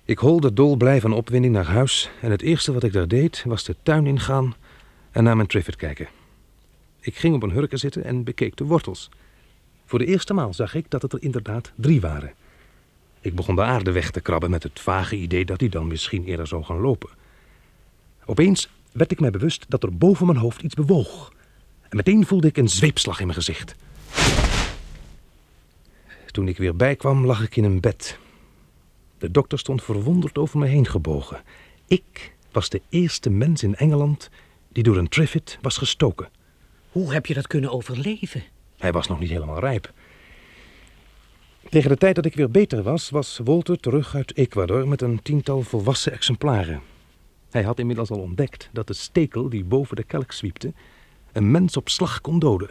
Ik 0.08 0.18
holde 0.18 0.54
dolblij 0.54 1.02
van 1.02 1.14
opwinding 1.14 1.54
naar 1.54 1.66
huis 1.66 2.10
en 2.22 2.32
het 2.32 2.42
eerste 2.42 2.74
wat 2.74 2.84
ik 2.84 2.94
daar 2.94 3.08
deed 3.08 3.44
was 3.48 3.64
de 3.64 3.76
tuin 3.84 4.08
ingaan 4.08 4.56
en 5.12 5.24
naar 5.24 5.36
mijn 5.36 5.48
Triffid 5.48 5.76
kijken. 5.76 6.08
Ik 7.00 7.16
ging 7.16 7.36
op 7.36 7.44
een 7.44 7.52
hurken 7.52 7.80
zitten 7.80 8.04
en 8.04 8.24
bekeek 8.24 8.56
de 8.56 8.64
wortels. 8.64 9.10
Voor 9.86 10.00
de 10.00 10.06
eerste 10.06 10.34
maal 10.34 10.54
zag 10.54 10.74
ik 10.74 10.90
dat 10.90 11.02
het 11.02 11.14
er 11.14 11.22
inderdaad 11.22 11.72
drie 11.76 12.02
waren. 12.02 12.34
Ik 13.22 13.36
begon 13.36 13.56
de 13.56 13.64
aarde 13.64 13.92
weg 13.92 14.12
te 14.12 14.22
krabben 14.22 14.50
met 14.50 14.64
het 14.64 14.80
vage 14.80 15.16
idee 15.16 15.46
dat 15.46 15.60
hij 15.60 15.70
dan 15.70 15.88
misschien 15.88 16.26
eerder 16.26 16.48
zou 16.48 16.64
gaan 16.64 16.80
lopen. 16.80 17.10
Opeens 18.26 18.70
werd 18.92 19.12
ik 19.12 19.20
mij 19.20 19.32
bewust 19.32 19.66
dat 19.68 19.84
er 19.84 19.98
boven 19.98 20.26
mijn 20.26 20.38
hoofd 20.38 20.62
iets 20.62 20.76
bewoog. 20.76 21.34
En 21.90 21.98
meteen 21.98 22.26
voelde 22.26 22.48
ik 22.48 22.58
een 22.58 22.70
zweepslag 22.70 23.20
in 23.20 23.26
mijn 23.26 23.38
gezicht. 23.38 23.76
Toen 26.32 26.48
ik 26.48 26.58
weer 26.58 26.76
bijkwam, 26.76 27.26
lag 27.26 27.44
ik 27.44 27.56
in 27.56 27.64
een 27.64 27.80
bed. 27.80 28.18
De 29.18 29.32
dokter 29.32 29.60
stond 29.60 29.84
verwonderd 29.84 30.38
over 30.38 30.60
me 30.60 30.66
heen 30.66 30.88
gebogen. 30.88 31.42
Ik 31.88 32.34
was 32.52 32.70
de 32.70 32.82
eerste 32.90 33.30
mens 33.30 33.64
in 33.64 33.76
Engeland 33.76 34.30
die 34.70 34.84
door 34.84 34.98
een 34.98 35.10
Triffid 35.10 35.58
was 35.62 35.78
gestoken. 35.78 36.30
Hoe 36.92 37.14
heb 37.14 37.26
je 37.26 37.34
dat 37.34 37.48
kunnen 37.48 37.72
overleven? 37.72 38.44
Hij 38.78 38.92
was 38.92 39.08
nog 39.08 39.20
niet 39.20 39.30
helemaal 39.30 39.60
rijp. 39.60 39.94
Tegen 41.70 41.90
de 41.90 41.98
tijd 41.98 42.16
dat 42.16 42.26
ik 42.26 42.36
weer 42.36 42.52
beter 42.52 42.84
was, 42.84 43.10
was 43.10 43.40
Walter 43.44 43.80
terug 43.80 44.16
uit 44.16 44.38
Ecuador 44.38 44.88
met 44.88 45.02
een 45.02 45.22
tiental 45.22 45.62
volwassen 45.62 46.12
exemplaren. 46.12 46.82
Hij 47.50 47.64
had 47.64 47.80
inmiddels 47.80 48.10
al 48.10 48.20
ontdekt 48.20 48.70
dat 48.74 48.88
de 48.88 48.94
stekel 48.94 49.50
die 49.50 49.64
boven 49.64 49.96
de 49.96 50.04
kelk 50.04 50.32
zwiepte 50.32 50.74
een 51.32 51.52
mens 51.52 51.78
op 51.78 51.90
slag 51.90 52.22
kon 52.22 52.40
doden. 52.40 52.70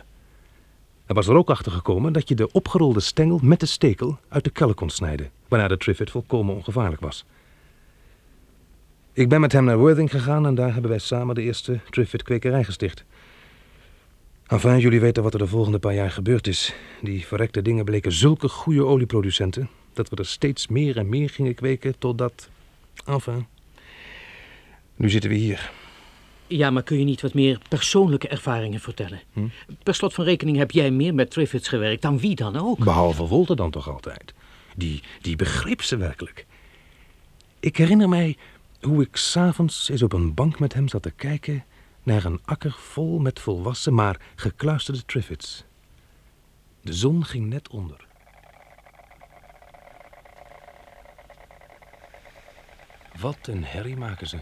Hij 1.06 1.14
was 1.14 1.26
er 1.26 1.34
ook 1.34 1.50
achter 1.50 1.72
gekomen 1.72 2.12
dat 2.12 2.28
je 2.28 2.34
de 2.34 2.52
opgerolde 2.52 3.00
stengel 3.00 3.40
met 3.42 3.60
de 3.60 3.66
stekel 3.66 4.18
uit 4.28 4.44
de 4.44 4.50
kelk 4.50 4.76
kon 4.76 4.90
snijden, 4.90 5.30
waarna 5.48 5.68
de 5.68 5.76
Triffid 5.76 6.10
volkomen 6.10 6.54
ongevaarlijk 6.54 7.00
was. 7.00 7.24
Ik 9.12 9.28
ben 9.28 9.40
met 9.40 9.52
hem 9.52 9.64
naar 9.64 9.78
Worthing 9.78 10.10
gegaan 10.10 10.46
en 10.46 10.54
daar 10.54 10.72
hebben 10.72 10.90
wij 10.90 10.98
samen 10.98 11.34
de 11.34 11.42
eerste 11.42 11.80
Triffid-kwekerij 11.90 12.64
gesticht. 12.64 13.04
Enfin, 14.46 14.78
jullie 14.78 15.00
weten 15.00 15.22
wat 15.22 15.32
er 15.32 15.38
de 15.38 15.46
volgende 15.46 15.78
paar 15.78 15.94
jaar 15.94 16.10
gebeurd 16.10 16.46
is. 16.46 16.74
Die 17.02 17.26
verrekte 17.26 17.62
dingen 17.62 17.84
bleken 17.84 18.12
zulke 18.12 18.48
goede 18.48 18.84
olieproducenten... 18.84 19.68
dat 19.92 20.08
we 20.08 20.16
er 20.16 20.26
steeds 20.26 20.68
meer 20.68 20.96
en 20.96 21.08
meer 21.08 21.30
gingen 21.30 21.54
kweken 21.54 21.98
totdat... 21.98 22.48
Enfin, 23.06 23.46
nu 24.96 25.10
zitten 25.10 25.30
we 25.30 25.36
hier. 25.36 25.72
Ja, 26.46 26.70
maar 26.70 26.82
kun 26.82 26.98
je 26.98 27.04
niet 27.04 27.20
wat 27.20 27.34
meer 27.34 27.58
persoonlijke 27.68 28.28
ervaringen 28.28 28.80
vertellen? 28.80 29.20
Per 29.82 29.94
slot 29.94 30.14
van 30.14 30.24
rekening 30.24 30.56
heb 30.56 30.70
jij 30.70 30.90
meer 30.90 31.14
met 31.14 31.30
Triffids 31.30 31.68
gewerkt 31.68 32.02
dan 32.02 32.18
wie 32.18 32.34
dan 32.34 32.56
ook. 32.56 32.78
Behalve 32.78 33.26
Wolter 33.26 33.56
dan 33.56 33.70
toch 33.70 33.88
altijd. 33.90 34.34
Die, 34.76 35.02
die 35.20 35.36
begreep 35.36 35.82
ze 35.82 35.96
werkelijk. 35.96 36.46
Ik 37.60 37.76
herinner 37.76 38.08
mij 38.08 38.36
hoe 38.80 39.02
ik 39.02 39.16
s'avonds 39.16 39.88
eens 39.88 40.02
op 40.02 40.12
een 40.12 40.34
bank 40.34 40.58
met 40.58 40.74
hem 40.74 40.88
zat 40.88 41.02
te 41.02 41.10
kijken... 41.10 41.64
naar 42.02 42.24
een 42.24 42.40
akker 42.44 42.72
vol 42.72 43.18
met 43.18 43.40
volwassen, 43.40 43.94
maar 43.94 44.20
gekluisterde 44.34 45.04
Triffids. 45.04 45.64
De 46.80 46.92
zon 46.92 47.24
ging 47.24 47.48
net 47.48 47.68
onder. 47.68 48.06
Wat 53.20 53.38
een 53.42 53.64
herrie 53.64 53.96
maken 53.96 54.26
ze. 54.26 54.38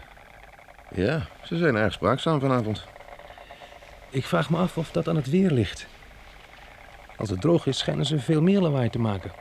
Ja, 0.95 1.27
ze 1.43 1.57
zijn 1.57 1.75
erg 1.75 1.93
spraakzaam 1.93 2.39
vanavond. 2.39 2.85
Ik 4.09 4.25
vraag 4.25 4.49
me 4.49 4.57
af 4.57 4.77
of 4.77 4.91
dat 4.91 5.07
aan 5.07 5.15
het 5.15 5.29
weer 5.29 5.51
ligt. 5.51 5.87
Als 7.17 7.29
het 7.29 7.41
droog 7.41 7.65
is, 7.65 7.77
schijnen 7.77 8.05
ze 8.05 8.19
veel 8.19 8.41
meer 8.41 8.61
lawaai 8.61 8.89
te 8.89 8.99
maken. 8.99 9.31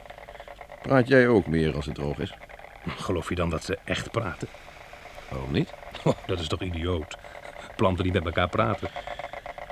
Praat 0.83 1.09
jij 1.09 1.29
ook 1.29 1.47
meer 1.47 1.75
als 1.75 1.87
het 1.87 1.95
droog 1.95 2.19
is? 2.19 2.35
Geloof 2.87 3.29
je 3.29 3.35
dan 3.35 3.51
dat 3.51 3.65
ze 3.65 3.79
echt 3.85 4.11
praten? 4.11 4.49
Waarom 5.29 5.53
niet? 5.53 5.73
Oh, 6.05 6.15
dat 6.27 6.41
is 6.41 6.49
toch 6.49 6.61
idioot? 6.61 7.17
Planten 7.77 8.05
die 8.05 8.13
met 8.13 8.25
elkaar 8.25 8.49
praten. 8.49 8.89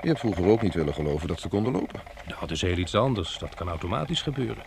Je 0.02 0.08
hebt 0.08 0.20
vroeger 0.20 0.46
ook 0.46 0.62
niet 0.62 0.74
willen 0.74 0.94
geloven 0.94 1.28
dat 1.28 1.40
ze 1.40 1.48
konden 1.48 1.72
lopen. 1.72 2.00
Dat 2.40 2.50
is 2.50 2.62
heel 2.62 2.76
iets 2.76 2.94
anders. 2.94 3.38
Dat 3.38 3.54
kan 3.54 3.68
automatisch 3.68 4.22
gebeuren. 4.22 4.62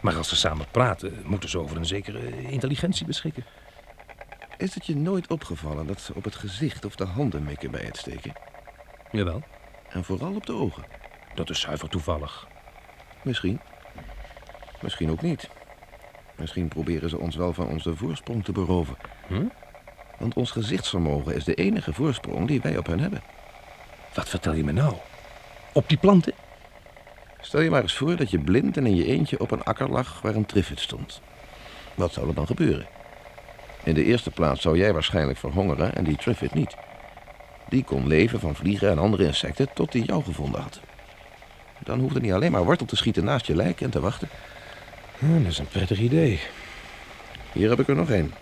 Maar 0.00 0.16
als 0.16 0.28
ze 0.28 0.36
samen 0.36 0.66
praten, 0.70 1.22
moeten 1.24 1.48
ze 1.48 1.58
over 1.58 1.76
een 1.76 1.86
zekere 1.86 2.42
intelligentie 2.42 3.06
beschikken. 3.06 3.44
Is 4.62 4.74
het 4.74 4.86
je 4.86 4.96
nooit 4.96 5.26
opgevallen 5.26 5.86
dat 5.86 6.00
ze 6.00 6.14
op 6.14 6.24
het 6.24 6.34
gezicht 6.34 6.84
of 6.84 6.96
de 6.96 7.04
handen 7.04 7.44
mikken 7.44 7.70
bij 7.70 7.82
het 7.82 7.96
steken? 7.96 8.32
Jawel, 9.10 9.42
En 9.88 10.04
vooral 10.04 10.34
op 10.34 10.46
de 10.46 10.52
ogen. 10.52 10.84
dat 11.34 11.50
is 11.50 11.60
zuiver 11.60 11.88
toevallig. 11.88 12.48
Misschien. 13.22 13.60
Misschien 14.80 15.10
ook 15.10 15.22
niet. 15.22 15.48
Misschien 16.36 16.68
proberen 16.68 17.08
ze 17.08 17.18
ons 17.18 17.36
wel 17.36 17.52
van 17.52 17.66
onze 17.66 17.96
voorsprong 17.96 18.44
te 18.44 18.52
beroven. 18.52 18.96
Hm? 19.26 19.44
Want 20.18 20.34
ons 20.34 20.50
gezichtsvermogen 20.50 21.34
is 21.34 21.44
de 21.44 21.54
enige 21.54 21.92
voorsprong 21.92 22.48
die 22.48 22.60
wij 22.60 22.76
op 22.78 22.86
hen 22.86 23.00
hebben. 23.00 23.22
Wat 24.14 24.28
vertel 24.28 24.52
je 24.52 24.64
me 24.64 24.72
nou? 24.72 24.94
Op 25.72 25.88
die 25.88 25.98
planten? 25.98 26.34
Stel 27.40 27.60
je 27.60 27.70
maar 27.70 27.82
eens 27.82 27.96
voor 27.96 28.16
dat 28.16 28.30
je 28.30 28.38
blind 28.38 28.76
en 28.76 28.86
in 28.86 28.96
je 28.96 29.06
eentje 29.06 29.40
op 29.40 29.50
een 29.50 29.62
akker 29.62 29.90
lag 29.90 30.20
waar 30.20 30.34
een 30.34 30.46
triffid 30.46 30.80
stond. 30.80 31.20
Wat 31.94 32.12
zou 32.12 32.28
er 32.28 32.34
dan 32.34 32.46
gebeuren? 32.46 32.86
In 33.84 33.94
de 33.94 34.04
eerste 34.04 34.30
plaats 34.30 34.62
zou 34.62 34.76
jij 34.76 34.92
waarschijnlijk 34.92 35.38
verhongeren 35.38 35.94
en 35.94 36.04
die 36.04 36.16
triffid 36.16 36.54
niet. 36.54 36.76
Die 37.68 37.84
kon 37.84 38.06
leven 38.06 38.40
van 38.40 38.54
vliegen 38.54 38.90
en 38.90 38.98
andere 38.98 39.24
insecten 39.24 39.68
tot 39.74 39.92
hij 39.92 40.02
jou 40.02 40.24
gevonden 40.24 40.60
had. 40.60 40.80
Dan 41.84 42.00
hoefde 42.00 42.20
niet 42.20 42.32
alleen 42.32 42.52
maar 42.52 42.64
wortel 42.64 42.86
te 42.86 42.96
schieten 42.96 43.24
naast 43.24 43.46
je 43.46 43.56
lijk 43.56 43.80
en 43.80 43.90
te 43.90 44.00
wachten. 44.00 44.28
Hm, 45.18 45.42
dat 45.42 45.52
is 45.52 45.58
een 45.58 45.68
prettig 45.68 45.98
idee. 45.98 46.40
Hier 47.52 47.68
heb 47.68 47.80
ik 47.80 47.88
er 47.88 47.96
nog 47.96 48.10
één. 48.10 48.34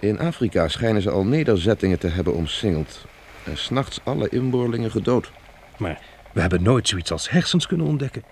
In 0.00 0.18
Afrika 0.18 0.68
schijnen 0.68 1.02
ze 1.02 1.10
al 1.10 1.24
nederzettingen 1.24 1.98
te 1.98 2.08
hebben 2.08 2.34
omsingeld. 2.34 3.04
En 3.44 3.58
s'nachts 3.58 4.00
alle 4.04 4.28
inboorlingen 4.28 4.90
gedood. 4.90 5.32
Maar 5.78 6.00
we 6.32 6.40
hebben 6.40 6.62
nooit 6.62 6.88
zoiets 6.88 7.12
als 7.12 7.30
hersens 7.30 7.66
kunnen 7.66 7.86
ontdekken. 7.86 8.22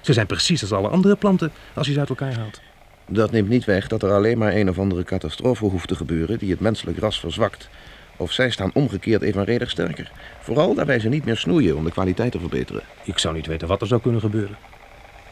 Ze 0.00 0.12
zijn 0.12 0.26
precies 0.26 0.62
als 0.62 0.72
alle 0.72 0.88
andere 0.88 1.16
planten 1.16 1.52
als 1.74 1.86
je 1.86 1.92
ze 1.92 1.98
uit 1.98 2.08
elkaar 2.08 2.38
haalt. 2.38 2.60
Dat 3.06 3.30
neemt 3.30 3.48
niet 3.48 3.64
weg 3.64 3.88
dat 3.88 4.02
er 4.02 4.12
alleen 4.12 4.38
maar 4.38 4.54
een 4.54 4.68
of 4.68 4.78
andere 4.78 5.04
catastrofe 5.04 5.64
hoeft 5.64 5.88
te 5.88 5.94
gebeuren 5.94 6.38
die 6.38 6.50
het 6.50 6.60
menselijk 6.60 6.98
ras 6.98 7.20
verzwakt. 7.20 7.68
Of 8.16 8.32
zij 8.32 8.50
staan 8.50 8.70
omgekeerd 8.74 9.22
evenredig 9.22 9.70
sterker. 9.70 10.12
Vooral 10.40 10.74
daar 10.74 10.86
wij 10.86 10.98
ze 10.98 11.08
niet 11.08 11.24
meer 11.24 11.36
snoeien 11.36 11.76
om 11.76 11.84
de 11.84 11.90
kwaliteit 11.90 12.32
te 12.32 12.40
verbeteren. 12.40 12.82
Ik 13.04 13.18
zou 13.18 13.34
niet 13.34 13.46
weten 13.46 13.68
wat 13.68 13.80
er 13.80 13.86
zou 13.86 14.00
kunnen 14.00 14.20
gebeuren. 14.20 14.56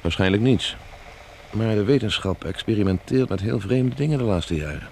Waarschijnlijk 0.00 0.42
niets. 0.42 0.76
Maar 1.50 1.74
de 1.74 1.84
wetenschap 1.84 2.44
experimenteert 2.44 3.28
met 3.28 3.40
heel 3.40 3.60
vreemde 3.60 3.94
dingen 3.94 4.18
de 4.18 4.24
laatste 4.24 4.56
jaren. 4.56 4.88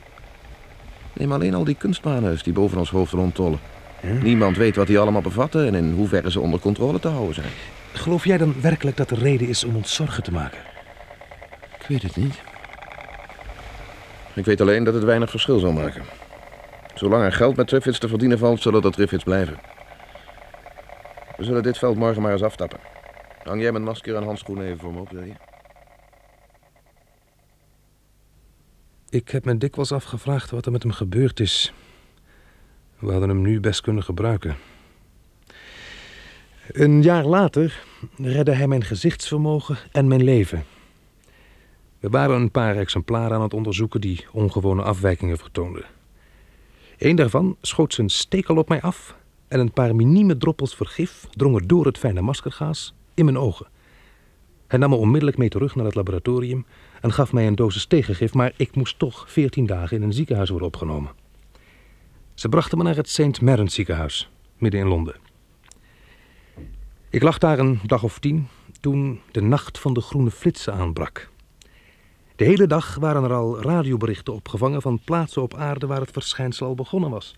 Neem 1.13 1.33
alleen 1.33 1.55
al 1.55 1.65
die 1.65 1.75
kunstmanus 1.75 2.43
die 2.43 2.53
boven 2.53 2.79
ons 2.79 2.91
hoofd 2.91 3.13
rondtollen. 3.13 3.59
Niemand 4.23 4.57
weet 4.57 4.77
wat 4.77 4.87
die 4.87 4.99
allemaal 4.99 5.21
bevatten 5.21 5.67
en 5.67 5.75
in 5.75 5.93
hoeverre 5.93 6.31
ze 6.31 6.41
onder 6.41 6.61
controle 6.61 7.01
te 7.01 7.09
houden 7.09 7.35
zijn. 7.35 7.51
Geloof 7.93 8.25
jij 8.25 8.39
dan 8.39 8.55
werkelijk 8.61 8.97
dat 8.97 9.11
er 9.11 9.19
reden 9.19 9.49
is 9.49 9.65
om 9.65 9.77
ons 9.77 9.95
zorgen 9.95 10.23
te 10.23 10.33
maken? 10.33 10.59
Ik 11.79 11.87
weet 11.87 12.03
het 12.03 12.17
niet. 12.17 12.41
Ik 14.35 14.45
weet 14.45 14.61
alleen 14.61 14.85
dat 14.85 14.95
het 14.95 15.05
weinig 15.05 15.31
verschil 15.31 15.59
zal 15.59 15.73
maken. 15.73 16.03
Zolang 16.95 17.25
er 17.25 17.33
geld 17.33 17.57
met 17.57 17.69
Triffids 17.69 17.99
te 17.99 18.09
verdienen 18.09 18.39
valt, 18.39 18.63
zullen 18.63 18.83
er 18.83 18.93
Triffids 18.93 19.25
blijven. 19.25 19.59
We 21.37 21.45
zullen 21.45 21.63
dit 21.63 21.79
veld 21.79 21.97
morgen 21.97 22.23
maar 22.23 22.33
eens 22.33 22.43
aftappen. 22.43 22.79
Hang 23.43 23.63
jij 23.63 23.73
mijn 23.73 23.85
masker 23.85 24.17
en 24.17 24.23
handschoenen 24.23 24.67
even 24.67 24.79
voor 24.79 24.93
me 24.93 25.01
op, 25.01 25.11
wil 25.11 25.25
je? 25.25 25.35
Ik 29.09 29.29
heb 29.29 29.45
me 29.45 29.59
dikwijls 29.59 29.93
afgevraagd 29.93 30.51
wat 30.51 30.67
er 30.67 30.73
met 30.73 30.83
hem 30.83 30.93
gebeurd 30.93 31.41
is. 31.41 31.73
We 32.99 33.11
hadden 33.11 33.29
hem 33.29 33.43
nu 33.43 33.61
best 33.61 33.81
kunnen 33.81 34.03
gebruiken. 34.03 34.57
Een 36.67 37.03
jaar 37.03 37.25
later 37.25 37.83
redde 38.17 38.53
hij 38.53 38.67
mijn 38.69 38.85
gezichtsvermogen 38.85 39.77
en 39.93 40.09
mijn 40.09 40.25
leven. 40.25 40.65
We 42.01 42.09
waren 42.09 42.41
een 42.41 42.51
paar 42.51 42.77
exemplaren 42.77 43.37
aan 43.37 43.43
het 43.43 43.55
onderzoeken 43.55 44.01
die 44.01 44.27
ongewone 44.33 44.83
afwijkingen 44.83 45.39
vertoonden. 45.39 45.85
Eén 46.99 47.17
daarvan 47.17 47.57
schoot 47.61 47.95
zijn 47.95 48.09
stekel 48.09 48.57
op 48.57 48.69
mij 48.69 48.81
af 48.81 49.17
en 49.49 49.61
een 49.61 49.73
paar 49.73 49.95
minieme 49.95 50.37
druppels 50.37 50.75
vergif 50.75 51.27
drongen 51.31 51.67
door 51.67 51.87
het 51.87 51.99
fijne 51.99 52.21
maskergaas 52.21 52.95
in 53.15 53.25
mijn 53.25 53.39
ogen. 53.39 53.67
Hij 54.67 54.79
nam 54.79 54.91
me 54.91 54.97
onmiddellijk 54.97 55.39
mee 55.39 55.49
terug 55.49 55.75
naar 55.75 55.85
het 55.85 55.95
laboratorium 55.95 56.67
en 57.01 57.13
gaf 57.13 57.33
mij 57.33 57.47
een 57.47 57.55
dosis 57.55 57.87
tegengif, 57.87 58.35
maar 58.35 58.53
ik 58.57 58.77
moest 58.77 58.99
toch 58.99 59.31
veertien 59.31 59.67
dagen 59.67 59.97
in 59.97 60.03
een 60.03 60.13
ziekenhuis 60.13 60.51
worden 60.51 60.69
opgenomen. 60.69 61.13
Ze 62.35 62.49
brachten 62.49 62.79
me 62.79 62.85
naar 62.85 62.97
het 62.97 63.09
St. 63.09 63.41
Mary's 63.41 63.75
ziekenhuis, 63.75 64.31
midden 64.59 64.81
in 64.81 64.87
Londen. 64.87 65.17
Ik 67.11 67.23
lag 67.23 67.39
daar 67.39 67.59
een 67.59 67.81
dag 67.87 68.03
of 68.03 68.19
tien 68.19 68.49
toen 68.81 69.21
de 69.31 69.43
nacht 69.43 69.79
van 69.79 69.95
de 69.95 70.01
groene 70.01 70.31
flitsen 70.31 70.75
aanbrak. 70.75 71.31
De 72.41 72.47
hele 72.47 72.67
dag 72.67 72.95
waren 72.95 73.25
er 73.25 73.33
al 73.33 73.63
radioberichten 73.63 74.35
opgevangen 74.35 74.83
van 74.83 75.01
plaatsen 75.05 75.43
op 75.43 75.55
aarde 75.55 75.87
waar 75.87 76.01
het 76.01 76.11
verschijnsel 76.11 76.67
al 76.67 76.75
begonnen 76.75 77.11
was. 77.11 77.35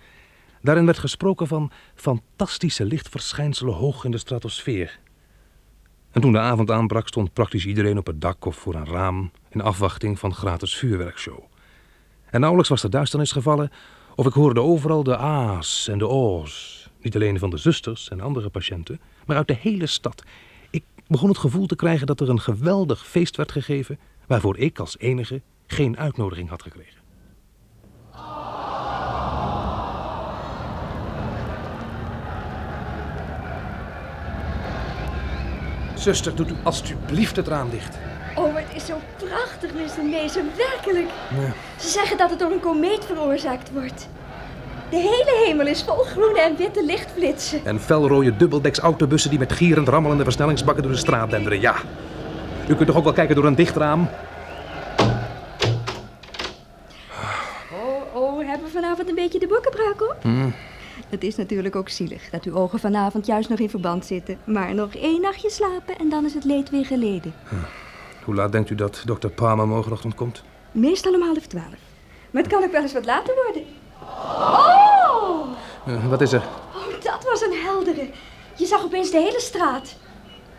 Daarin 0.61 0.85
werd 0.85 0.99
gesproken 0.99 1.47
van 1.47 1.71
fantastische 1.95 2.85
lichtverschijnselen 2.85 3.75
hoog 3.75 4.05
in 4.05 4.11
de 4.11 4.19
stratosfeer. 4.19 4.99
En 6.11 6.21
toen 6.21 6.33
de 6.33 6.38
avond 6.38 6.71
aanbrak 6.71 7.09
stond 7.09 7.33
praktisch 7.33 7.67
iedereen 7.67 7.99
op 7.99 8.07
het 8.07 8.21
dak 8.21 8.45
of 8.45 8.57
voor 8.57 8.75
een 8.75 8.87
raam 8.87 9.31
in 9.51 9.61
afwachting 9.61 10.19
van 10.19 10.35
gratis 10.35 10.77
vuurwerkshow. 10.77 11.38
En 12.31 12.41
nauwelijks 12.41 12.71
was 12.71 12.83
de 12.83 12.88
duisternis 12.88 13.33
gevallen 13.33 13.71
of 14.15 14.27
ik 14.27 14.33
hoorde 14.33 14.61
overal 14.61 15.03
de 15.03 15.17
a's 15.17 15.88
en 15.88 15.99
de 15.99 16.09
o's. 16.09 16.88
Niet 17.01 17.15
alleen 17.15 17.38
van 17.38 17.51
de 17.51 17.57
zusters 17.57 18.09
en 18.09 18.21
andere 18.21 18.49
patiënten, 18.49 19.01
maar 19.27 19.37
uit 19.37 19.49
de 19.49 19.57
hele 19.61 19.87
stad. 19.87 20.23
Ik 20.71 20.85
begon 21.07 21.29
het 21.29 21.38
gevoel 21.38 21.67
te 21.67 21.77
krijgen 21.77 22.07
dat 22.07 22.21
er 22.21 22.29
een 22.29 22.41
geweldig 22.41 23.07
feest 23.07 23.37
werd 23.37 23.53
gegeven 23.53 23.99
waarvoor 24.27 24.59
ik 24.59 24.79
als 24.79 24.99
enige 24.99 25.43
geen 25.67 25.99
uitnodiging 25.99 26.49
had 26.49 26.63
gekregen. 26.63 27.01
Zuster, 35.95 36.35
doet 36.35 36.51
u 36.51 36.55
alstublieft 36.63 37.37
het 37.37 37.49
raam 37.49 37.71
dicht. 37.71 37.99
Oh, 38.35 38.57
het 38.57 38.75
is 38.75 38.87
zo 38.87 38.97
prachtig, 39.17 39.73
Mr. 39.73 40.05
Mason, 40.05 40.51
werkelijk. 40.57 41.09
Ze 41.79 41.89
zeggen 41.89 42.19
dat 42.19 42.31
het 42.31 42.39
door 42.39 42.51
een 42.51 42.61
komeet 42.61 43.05
veroorzaakt 43.05 43.73
wordt. 43.73 44.09
De 44.91 44.97
hele 44.97 45.45
hemel 45.47 45.67
is 45.67 45.83
vol 45.83 45.95
groene 45.95 46.41
en 46.41 46.57
witte 46.57 46.85
lichtflitsen. 46.85 47.65
En 47.65 47.81
felrode 47.81 48.37
dubbeldeks 48.37 48.79
autobussen 48.79 49.31
die 49.31 49.39
met 49.39 49.53
gierend 49.53 49.89
rammelende 49.89 50.25
versnellingsbakken 50.25 50.83
door 50.83 50.93
de 50.93 50.99
straat 50.99 51.31
denderen, 51.31 51.61
ja. 51.61 51.75
U 52.73 52.75
kunt 52.75 52.89
toch 52.89 52.97
ook 52.97 53.05
wel 53.05 53.13
kijken 53.13 53.35
door 53.35 53.45
een 53.45 53.55
dicht 53.55 53.77
raam? 53.77 54.09
Oh, 57.73 58.23
oh, 58.23 58.47
hebben 58.47 58.67
we 58.67 58.73
vanavond 58.73 59.09
een 59.09 59.15
beetje 59.15 59.39
de 59.39 59.47
bokkenbruik 59.47 60.03
op? 60.03 60.17
Het 61.09 61.25
is 61.25 61.37
natuurlijk 61.37 61.77
ook 61.77 61.89
zielig 61.89 62.31
dat 62.31 62.45
uw 62.45 62.55
ogen 62.55 62.79
vanavond 62.79 63.27
juist 63.27 63.49
nog 63.49 63.59
in 63.59 63.71
verband 63.71 64.07
zitten. 64.07 64.39
Maar 64.45 64.75
nog 64.75 64.95
één 64.95 65.21
nachtje 65.21 65.51
slapen 65.51 65.99
en 65.99 66.09
dan 66.09 66.25
is 66.25 66.35
het 66.35 66.45
leed 66.45 66.71
weer 66.71 66.87
geleden. 66.87 67.35
Hoe 68.25 68.35
laat 68.35 68.53
denkt 68.53 68.71
u 68.71 68.75
dat 68.75 69.03
dokter 69.05 69.31
Palmer 69.31 69.69
morgenochtend 69.69 70.15
komt? 70.15 70.43
Meestal 70.71 71.15
om 71.15 71.23
half 71.23 71.47
twaalf. 71.47 71.81
Maar 72.31 72.43
het 72.43 72.53
kan 72.53 72.63
ook 72.63 72.73
wel 72.73 72.83
eens 72.83 72.93
wat 72.93 73.05
later 73.05 73.35
worden. 73.45 73.63
Oh! 74.01 75.47
Eh, 75.87 76.09
wat 76.09 76.21
is 76.21 76.33
er? 76.33 76.43
Oh, 76.75 77.03
dat 77.03 77.25
was 77.25 77.43
een 77.43 77.63
heldere. 77.65 78.09
Je 78.57 78.67
zag 78.67 78.85
opeens 78.85 79.11
de 79.11 79.19
hele 79.19 79.41
straat. 79.41 79.97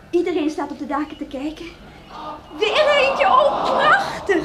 Iedereen 0.10 0.50
staat 0.50 0.72
op 0.72 0.80
de 0.80 0.88
daken 0.88 1.18
te 1.18 1.26
kijken. 1.26 1.66
Weer 2.60 2.88
eentje, 3.00 3.26
oh 3.26 3.64
prachtig. 3.64 4.44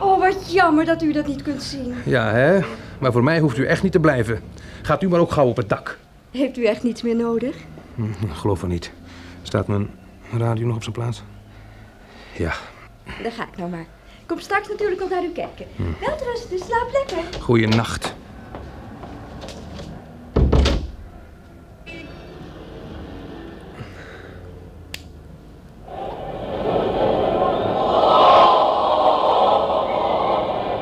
Oh, 0.00 0.18
wat 0.18 0.52
jammer 0.52 0.84
dat 0.84 1.02
u 1.02 1.12
dat 1.12 1.26
niet 1.26 1.42
kunt 1.42 1.62
zien. 1.62 1.94
Ja, 2.04 2.30
hè? 2.30 2.60
Maar 2.98 3.12
voor 3.12 3.24
mij 3.24 3.38
hoeft 3.38 3.56
u 3.58 3.66
echt 3.66 3.82
niet 3.82 3.92
te 3.92 4.00
blijven. 4.00 4.40
Gaat 4.82 5.02
u 5.02 5.08
maar 5.08 5.20
ook 5.20 5.32
gauw 5.32 5.46
op 5.48 5.56
het 5.56 5.68
dak. 5.68 5.98
Heeft 6.30 6.56
u 6.58 6.64
echt 6.64 6.82
niets 6.82 7.02
meer 7.02 7.16
nodig? 7.16 7.56
Hm, 7.94 8.32
geloof 8.32 8.62
er 8.62 8.68
niet. 8.68 8.92
Staat 9.42 9.66
mijn 9.66 9.90
radio 10.38 10.66
nog 10.66 10.76
op 10.76 10.82
zijn 10.82 10.94
plaats? 10.94 11.22
Ja, 12.36 12.52
Dan 13.22 13.32
ga 13.32 13.42
ik 13.42 13.56
nou 13.56 13.70
maar. 13.70 13.80
Ik 14.20 14.26
kom 14.32 14.40
straks 14.40 14.68
natuurlijk 14.68 15.02
ook 15.02 15.10
naar 15.10 15.24
u 15.24 15.30
kijken. 15.32 15.66
Welterusten, 16.00 16.58
slaap 16.58 16.88
lekker. 16.92 17.40
goeie 17.40 17.68
nacht. 17.68 18.14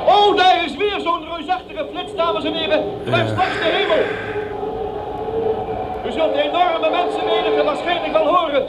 Oh, 0.06 0.36
daar 0.36 0.64
is 0.64 0.76
weer 0.76 1.00
zo'n 1.00 1.24
reusachtige 1.34 1.86
flits, 1.92 2.14
dames 2.14 2.44
en 2.44 2.52
heren. 2.54 2.84
Daar 3.04 3.26
straks 3.28 3.52
de 3.62 3.70
hemel. 3.76 4.02
U 6.06 6.12
zult 6.12 6.34
de 6.34 6.42
enorme 6.42 6.90
mensenmenigte 6.90 7.62
waarschijnlijk 7.64 8.12
wel 8.12 8.26
horen. 8.36 8.66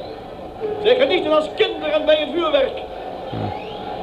Zij 0.83 0.95
genieten 0.95 1.31
als 1.35 1.49
kinderen 1.55 2.05
bij 2.05 2.21
een 2.21 2.31
vuurwerk. 2.33 2.77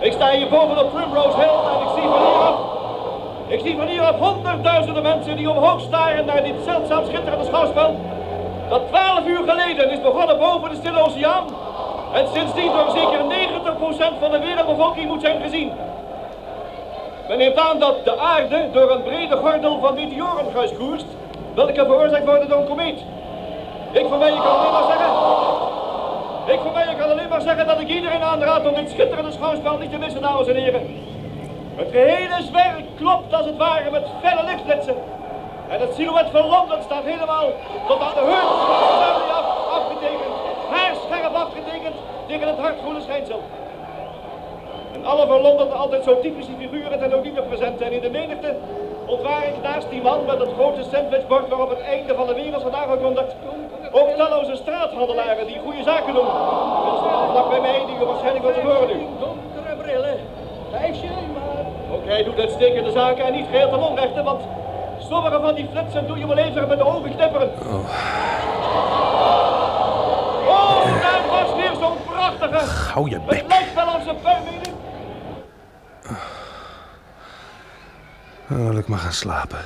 Ik 0.00 0.12
sta 0.12 0.30
hier 0.30 0.48
boven 0.48 0.78
op 0.78 0.92
Primrose 0.92 1.36
Hill 1.36 1.58
en 1.72 1.82
ik 1.82 1.92
zie 1.94 2.08
van 2.08 2.26
hieraf... 2.26 2.54
Ik 3.46 3.60
zie 3.60 3.76
van 3.76 3.86
hieraf 3.86 4.18
honderdduizenden 4.18 5.02
mensen 5.02 5.36
die 5.36 5.50
omhoog 5.50 5.80
staren 5.80 6.26
naar 6.26 6.42
dit 6.42 6.54
zeldzaam 6.64 7.04
schitterende 7.04 7.44
schouwspel. 7.44 7.96
Dat 8.68 8.86
twaalf 8.86 9.26
uur 9.26 9.42
geleden 9.46 9.90
is 9.90 10.00
begonnen 10.00 10.38
boven 10.38 10.70
de 10.70 10.76
Stille 10.76 11.02
Oceaan. 11.04 11.44
En 12.12 12.26
sindsdien 12.32 12.72
door 12.72 12.90
zeker 12.90 13.20
90% 14.14 14.18
van 14.20 14.30
de 14.30 14.38
wereldbevolking 14.38 15.06
moet 15.08 15.20
zijn 15.20 15.42
gezien. 15.42 15.72
Men 17.28 17.38
neemt 17.38 17.58
aan 17.58 17.78
dat 17.78 18.04
de 18.04 18.18
aarde 18.18 18.68
door 18.72 18.90
een 18.90 19.02
brede 19.02 19.36
gordel 19.36 19.78
van 19.80 19.94
meteorengas 19.94 20.76
koerst, 20.78 21.06
welke 21.54 21.84
veroorzaakt 21.84 22.24
worden 22.24 22.48
door 22.48 22.58
een 22.58 22.68
komeet. 22.68 22.98
Ik 23.92 24.06
van 24.08 24.18
mij 24.18 24.30
kan 24.30 24.58
alleen 24.58 24.72
maar 24.72 24.86
zeggen... 24.86 25.41
Ik 26.46 26.60
van 26.62 26.72
mij 26.72 26.94
kan 26.98 27.10
alleen 27.10 27.28
maar 27.28 27.40
zeggen 27.40 27.66
dat 27.66 27.80
ik 27.80 27.88
iedereen 27.88 28.22
aanraad 28.22 28.66
om 28.66 28.74
dit 28.74 28.90
schitterende 28.90 29.32
schouwspel 29.32 29.78
niet 29.78 29.90
te 29.90 29.98
missen, 29.98 30.22
dames 30.22 30.46
en 30.46 30.56
heren. 30.56 30.82
Het 31.76 31.88
gehele 31.90 32.42
zwerk 32.42 32.84
klopt 32.96 33.34
als 33.34 33.46
het 33.46 33.56
ware 33.56 33.90
met 33.90 34.06
felle 34.22 34.44
lichtflitsen. 34.44 34.96
En 35.68 35.80
het 35.80 35.94
silhouet 35.94 36.30
van 36.30 36.46
Londen 36.48 36.82
staat 36.82 37.04
helemaal 37.04 37.46
tot 37.88 38.00
aan 38.00 38.14
de 38.14 38.20
heup 38.20 38.50
af, 39.38 39.46
afgetekend. 39.70 40.34
Haarscherp 40.70 41.34
afgetekend 41.34 41.94
tegen 42.26 42.48
het 42.48 42.58
hardgroene 42.58 43.00
schijnsel. 43.00 43.42
En 44.94 45.04
alle 45.04 45.26
van 45.26 45.40
Londen 45.40 45.72
altijd 45.72 46.04
zo 46.04 46.20
typische 46.20 46.52
figuren 46.58 46.98
ten 46.98 47.12
ook 47.12 47.24
niet 47.24 47.34
meer 47.34 47.42
present 47.42 47.78
zijn 47.78 47.92
in 47.92 48.00
de 48.00 48.10
menigte. 48.10 48.56
Ontwaar 49.06 49.46
ik 49.46 49.62
naast 49.62 49.90
die 49.90 50.02
man 50.02 50.24
met 50.24 50.38
het 50.38 50.52
grote 50.52 50.82
sandwichbord 50.92 51.48
waarop 51.48 51.70
het 51.70 51.80
einde 51.80 52.14
van 52.14 52.26
de 52.26 52.34
wereld 52.34 52.62
wordt 52.62 52.76
aangekondigd. 52.76 53.34
Ook 53.94 54.08
talloze 54.16 54.56
straathandelaren 54.56 55.46
die 55.46 55.58
goede 55.58 55.82
zaken 55.82 56.14
doen. 56.14 56.26
Er 56.26 56.96
staan 57.00 57.30
vlak 57.30 57.48
bij 57.48 57.60
mij 57.60 57.84
die 57.86 57.96
u 57.96 58.04
waarschijnlijk 58.04 58.44
wel 58.44 58.54
te 58.54 58.60
horen 58.60 58.86
nu. 58.96 59.06
Donkere 59.20 59.76
brillen. 59.82 60.18
Vijf 60.70 60.96
shilling 60.96 61.32
maar. 61.32 61.64
Ook 61.92 62.04
hij 62.04 62.24
doet 62.24 62.38
uitstekende 62.38 62.90
zaken 62.90 63.24
en 63.24 63.32
niet 63.32 63.46
geheel 63.50 63.68
ten 63.70 63.82
onrechte, 63.82 64.22
want 64.22 64.42
sommige 64.98 65.40
van 65.40 65.54
die 65.54 65.68
flitsen 65.72 66.06
doe 66.06 66.18
je 66.18 66.26
wel 66.26 66.36
even 66.36 66.68
met 66.68 66.78
de 66.78 66.84
ogen 66.84 67.16
knipperen. 67.16 67.50
Oh, 70.46 71.02
daar 71.02 71.22
was 71.30 71.54
weer 71.54 71.72
zo'n 71.80 71.96
prachtige. 72.06 72.90
Hou 72.92 73.08
je 73.08 73.14
Het 73.14 73.26
bek. 73.26 73.44
lijkt 73.48 73.74
wel 73.74 73.84
als 73.84 74.06
een 74.06 74.20
permine. 74.20 74.60
Dan 78.48 78.68
wil 78.68 78.78
ik 78.78 78.88
maar 78.88 78.98
gaan 78.98 79.12
slapen. 79.12 79.58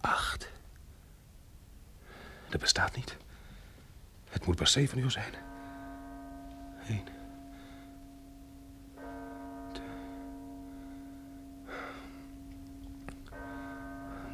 Acht. 0.00 0.48
Dat 2.48 2.60
bestaat 2.60 2.96
niet. 2.96 3.16
Het 4.30 4.46
moet 4.46 4.56
pas 4.56 4.61
zeven 4.72 4.98
uur 4.98 5.10
zijn. 5.10 5.32
Eén. 6.88 7.04
Twee. 9.72 9.86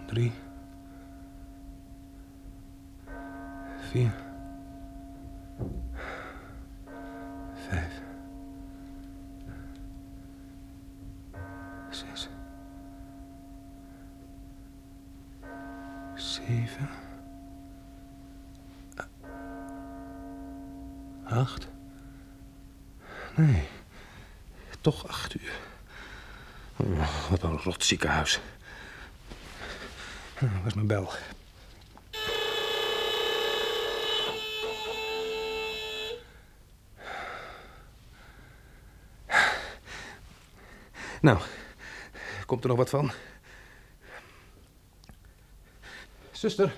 Drie. 0.06 0.32
Vier. 3.78 4.14
Vijf. 7.54 8.02
Zes. 11.90 12.28
Zeven. 16.14 17.07
Acht? 21.38 21.68
Nee, 23.36 23.68
toch 24.80 25.08
acht 25.08 25.34
uur. 25.40 25.52
Oh, 26.76 27.30
wat 27.30 27.42
een 27.42 27.58
rot 27.58 27.84
ziekenhuis. 27.84 28.40
Waar 30.38 30.66
is 30.66 30.74
mijn 30.74 30.86
bel? 30.86 31.12
Nou, 41.20 41.38
komt 42.46 42.62
er 42.62 42.68
nog 42.68 42.78
wat 42.78 42.90
van? 42.90 43.12
Zuster. 46.30 46.72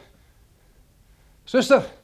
Zuster. 1.44 1.98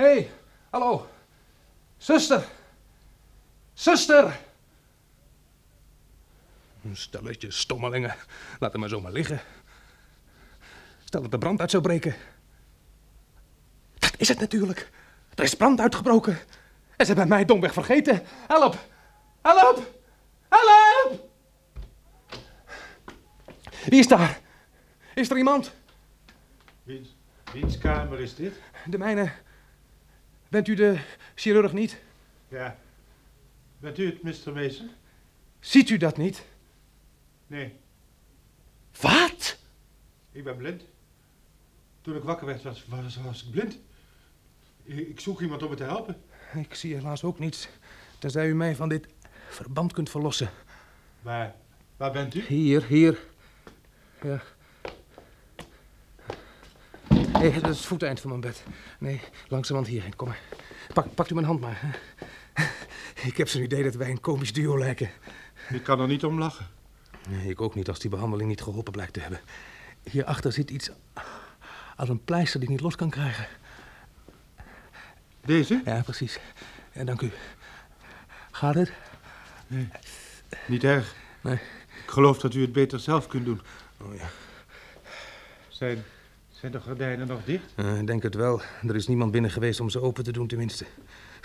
Hé, 0.00 0.06
hey, 0.06 0.30
hallo. 0.70 1.08
Zuster. 2.20 2.44
Zuster. 3.72 4.40
Een 6.84 6.96
stelletje 6.96 7.50
stommelingen. 7.50 8.14
Laat 8.58 8.72
hem 8.72 8.80
maar 8.80 8.88
zomaar 8.88 9.12
liggen. 9.12 9.40
Stel 11.04 11.22
dat 11.22 11.30
de 11.30 11.38
brand 11.38 11.60
uit 11.60 11.70
zou 11.70 11.82
breken. 11.82 12.14
Dat 13.98 14.14
is 14.16 14.28
het 14.28 14.40
natuurlijk. 14.40 14.90
Er 15.34 15.44
is 15.44 15.54
brand 15.54 15.80
uitgebroken. 15.80 16.38
En 16.96 17.06
ze 17.06 17.12
hebben 17.12 17.28
mij 17.28 17.44
domweg 17.44 17.72
vergeten. 17.72 18.22
Help! 18.46 18.78
Help! 19.42 20.02
Help! 20.48 21.28
Wie 23.84 23.98
is 23.98 24.08
daar? 24.08 24.40
Is 25.14 25.30
er 25.30 25.36
iemand? 25.36 25.72
Wiens, 26.82 27.14
wiens 27.52 27.78
kamer 27.78 28.20
is 28.20 28.34
dit? 28.34 28.54
De 28.86 28.98
mijne. 28.98 29.32
Bent 30.48 30.68
u 30.68 30.74
de 30.74 31.00
chirurg 31.34 31.72
niet? 31.72 31.98
Ja. 32.50 32.76
Bent 33.78 33.98
u 33.98 34.06
het, 34.06 34.22
Mr. 34.22 34.52
Mason? 34.52 34.90
Ziet 35.60 35.90
u 35.90 35.96
dat 35.96 36.16
niet? 36.16 36.44
Nee, 37.46 37.72
Wat? 39.00 39.58
ik 40.32 40.44
ben 40.44 40.56
blind. 40.56 40.82
Toen 42.00 42.16
ik 42.16 42.22
wakker 42.22 42.46
werd, 42.46 42.62
was, 42.62 42.86
was, 42.86 43.16
was 43.16 43.44
ik 43.44 43.50
blind. 43.50 43.78
Ik, 44.82 45.08
ik 45.08 45.20
zoek 45.20 45.40
iemand 45.40 45.62
om 45.62 45.70
me 45.70 45.76
te 45.76 45.82
helpen. 45.82 46.22
Ik 46.54 46.74
zie 46.74 46.94
helaas 46.94 47.24
ook 47.24 47.38
niets. 47.38 47.68
Tenzij 48.18 48.48
u 48.48 48.54
mij 48.54 48.76
van 48.76 48.88
dit 48.88 49.06
verband 49.48 49.92
kunt 49.92 50.10
verlossen. 50.10 50.50
Waar, 51.22 51.54
waar 51.96 52.12
bent 52.12 52.34
u? 52.34 52.40
Hier, 52.40 52.84
hier. 52.86 53.18
Ja. 54.22 54.42
Nee, 57.40 57.60
dat 57.60 57.70
is 57.70 57.76
het 57.76 57.86
voeteind 57.86 58.20
van 58.20 58.28
mijn 58.30 58.40
bed. 58.40 58.62
Nee, 58.98 59.20
langzamerhand 59.48 59.92
hierheen. 59.94 60.16
Kom 60.16 60.28
maar. 60.28 60.40
Pak, 60.94 61.14
pakt 61.14 61.30
u 61.30 61.34
mijn 61.34 61.46
hand 61.46 61.60
maar. 61.60 61.80
hè. 61.80 61.88
Ik 63.28 63.36
heb 63.36 63.48
zo'n 63.48 63.62
idee 63.62 63.82
dat 63.82 63.94
wij 63.94 64.10
een 64.10 64.20
komisch 64.20 64.52
duo 64.52 64.78
lijken. 64.78 65.10
Ik 65.68 65.82
kan 65.82 66.00
er 66.00 66.06
niet 66.06 66.24
om 66.24 66.38
lachen. 66.38 66.66
Nee, 67.28 67.48
ik 67.48 67.60
ook 67.60 67.74
niet 67.74 67.88
als 67.88 67.98
die 67.98 68.10
behandeling 68.10 68.48
niet 68.48 68.62
geholpen 68.62 68.92
blijkt 68.92 69.12
te 69.12 69.20
hebben. 69.20 69.40
Hierachter 70.10 70.52
zit 70.52 70.70
iets 70.70 70.90
als 71.96 72.08
een 72.08 72.24
pleister 72.24 72.60
die 72.60 72.68
ik 72.68 72.74
niet 72.74 72.84
los 72.84 72.96
kan 72.96 73.10
krijgen. 73.10 73.46
Deze? 75.44 75.82
Ja, 75.84 76.02
precies. 76.02 76.38
Ja, 76.92 77.04
dank 77.04 77.20
u. 77.20 77.30
Gaat 78.50 78.74
het? 78.74 78.92
Nee, 79.66 79.88
niet 80.66 80.84
erg. 80.84 81.14
Nee. 81.40 81.58
Ik 82.04 82.10
geloof 82.10 82.38
dat 82.38 82.54
u 82.54 82.60
het 82.60 82.72
beter 82.72 83.00
zelf 83.00 83.26
kunt 83.26 83.44
doen. 83.44 83.60
Oh 84.00 84.14
ja. 84.14 84.28
Zijn, 85.68 86.04
zijn 86.60 86.72
de 86.72 86.80
gordijnen 86.80 87.26
nog 87.26 87.44
dicht? 87.44 87.72
Eh, 87.74 87.98
ik 87.98 88.06
denk 88.06 88.22
het 88.22 88.34
wel. 88.34 88.60
Er 88.86 88.94
is 88.94 89.06
niemand 89.06 89.30
binnen 89.30 89.50
geweest 89.50 89.80
om 89.80 89.90
ze 89.90 90.00
open 90.00 90.24
te 90.24 90.32
doen, 90.32 90.46
tenminste. 90.46 90.84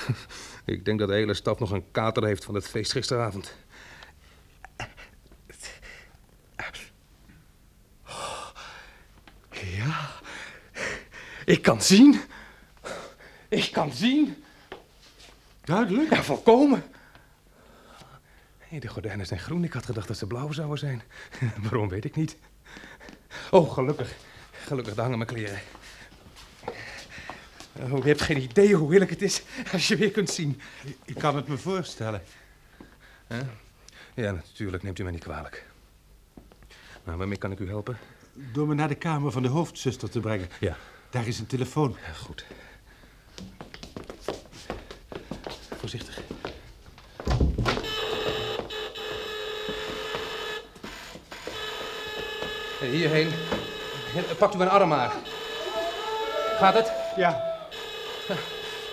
ik 0.65 0.86
denk 0.86 0.99
dat 0.99 1.08
de 1.08 1.13
hele 1.13 1.34
stad 1.34 1.60
nog 1.60 1.71
een 1.71 1.91
kater 1.91 2.25
heeft 2.25 2.45
van 2.45 2.56
het 2.56 2.67
feest 2.67 2.91
gisteravond. 2.91 3.56
Ja. 9.75 10.10
Ik 11.45 11.62
kan 11.62 11.82
zien. 11.82 12.21
Ik 13.49 13.71
kan 13.71 13.91
zien. 13.91 14.43
Duidelijk? 15.63 16.13
Ja, 16.13 16.23
volkomen. 16.23 16.84
Nee, 18.69 18.80
de 18.80 18.88
gordijnen 18.88 19.25
zijn 19.25 19.39
groen. 19.39 19.63
Ik 19.63 19.73
had 19.73 19.86
gedacht 19.86 20.08
dat 20.08 20.17
ze 20.17 20.28
blauw 20.28 20.51
zouden 20.51 20.78
zijn. 20.78 21.01
Waarom 21.63 21.89
weet 21.89 22.06
ik 22.06 22.15
niet. 22.15 22.38
Oh, 23.51 23.73
gelukkig. 23.73 24.15
Gelukkig, 24.65 24.93
daar 24.93 25.04
hangen 25.04 25.17
mijn 25.17 25.30
kleren. 25.30 25.60
Oh, 27.91 27.97
je 27.97 28.08
hebt 28.08 28.21
geen 28.21 28.41
idee 28.41 28.75
hoe 28.75 28.89
heerlijk 28.89 29.12
het 29.12 29.21
is 29.21 29.43
als 29.71 29.88
je 29.88 29.95
weer 29.95 30.12
kunt 30.12 30.30
zien. 30.30 30.62
Ik 31.06 31.15
kan 31.15 31.36
het 31.36 31.47
me 31.47 31.58
voorstellen. 31.58 32.23
Ja, 34.13 34.32
natuurlijk. 34.32 34.84
Neemt 34.84 34.99
u 34.99 35.04
mij 35.04 35.12
niet 35.12 35.23
kwalijk. 35.23 35.65
Nou, 37.04 37.17
waarmee 37.17 37.38
kan 37.38 37.51
ik 37.51 37.60
u 37.60 37.67
helpen? 37.67 37.97
Door 38.34 38.67
me 38.67 38.73
naar 38.73 38.88
de 38.88 38.95
kamer 38.95 39.32
van 39.32 39.41
de 39.41 39.47
hoofdzuster 39.47 40.10
te 40.10 40.19
brengen. 40.19 40.49
Ja. 40.60 40.78
Daar 41.10 41.28
is 41.28 41.39
een 41.39 41.47
telefoon. 41.47 41.97
Ja, 42.08 42.13
goed. 42.13 42.45
Voorzichtig. 45.78 46.21
En 52.82 52.89
hierheen. 52.91 53.30
Pakt 54.38 54.54
u 54.54 54.58
mijn 54.58 54.69
arm 54.69 54.89
maar. 54.89 55.12
Gaat 56.58 56.73
het? 56.73 56.91
Ja, 57.15 57.43
Het 58.28 58.38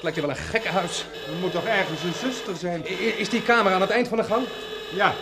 lijkt 0.03 0.19
hier 0.19 0.27
wel 0.27 0.37
een 0.37 0.43
gekkenhuis. 0.43 1.05
er 1.27 1.33
moet 1.41 1.53
toch 1.53 1.65
ergens 1.65 2.03
een 2.03 2.29
zuster 2.29 2.57
zijn? 2.57 2.85
I- 2.91 3.15
Is 3.19 3.29
die 3.29 3.43
kamer 3.43 3.73
aan 3.73 3.81
het 3.81 3.91
eind 3.91 4.09
van 4.09 4.17
de 4.19 4.25
gang? 4.25 4.47
Ja. 4.93 5.13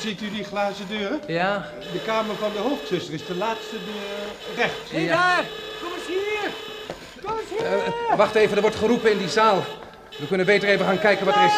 Ziet 0.00 0.20
u 0.22 0.30
die 0.30 0.44
glazen 0.44 0.88
deuren? 0.88 1.20
Ja. 1.26 1.70
De 1.92 2.00
kamer 2.06 2.36
van 2.36 2.52
de 2.52 2.58
hoofdzuster 2.58 3.14
is 3.14 3.26
de 3.26 3.34
laatste 3.34 3.76
deur 3.84 4.56
rechts. 4.56 4.90
Hé, 4.90 5.06
daar! 5.06 5.44
Kom 5.82 5.90
eens 5.92 6.06
hier! 6.06 6.50
Kom 7.24 7.38
eens 7.38 7.48
hier! 7.48 8.16
wacht 8.16 8.34
even, 8.34 8.56
er 8.56 8.62
wordt 8.62 8.76
geroepen 8.76 9.10
in 9.12 9.18
die 9.18 9.28
zaal. 9.28 9.64
We 10.18 10.26
kunnen 10.26 10.46
beter 10.46 10.68
even 10.68 10.86
gaan 10.86 10.98
kijken 10.98 11.26
wat 11.26 11.34
er 11.34 11.44
is. 11.44 11.52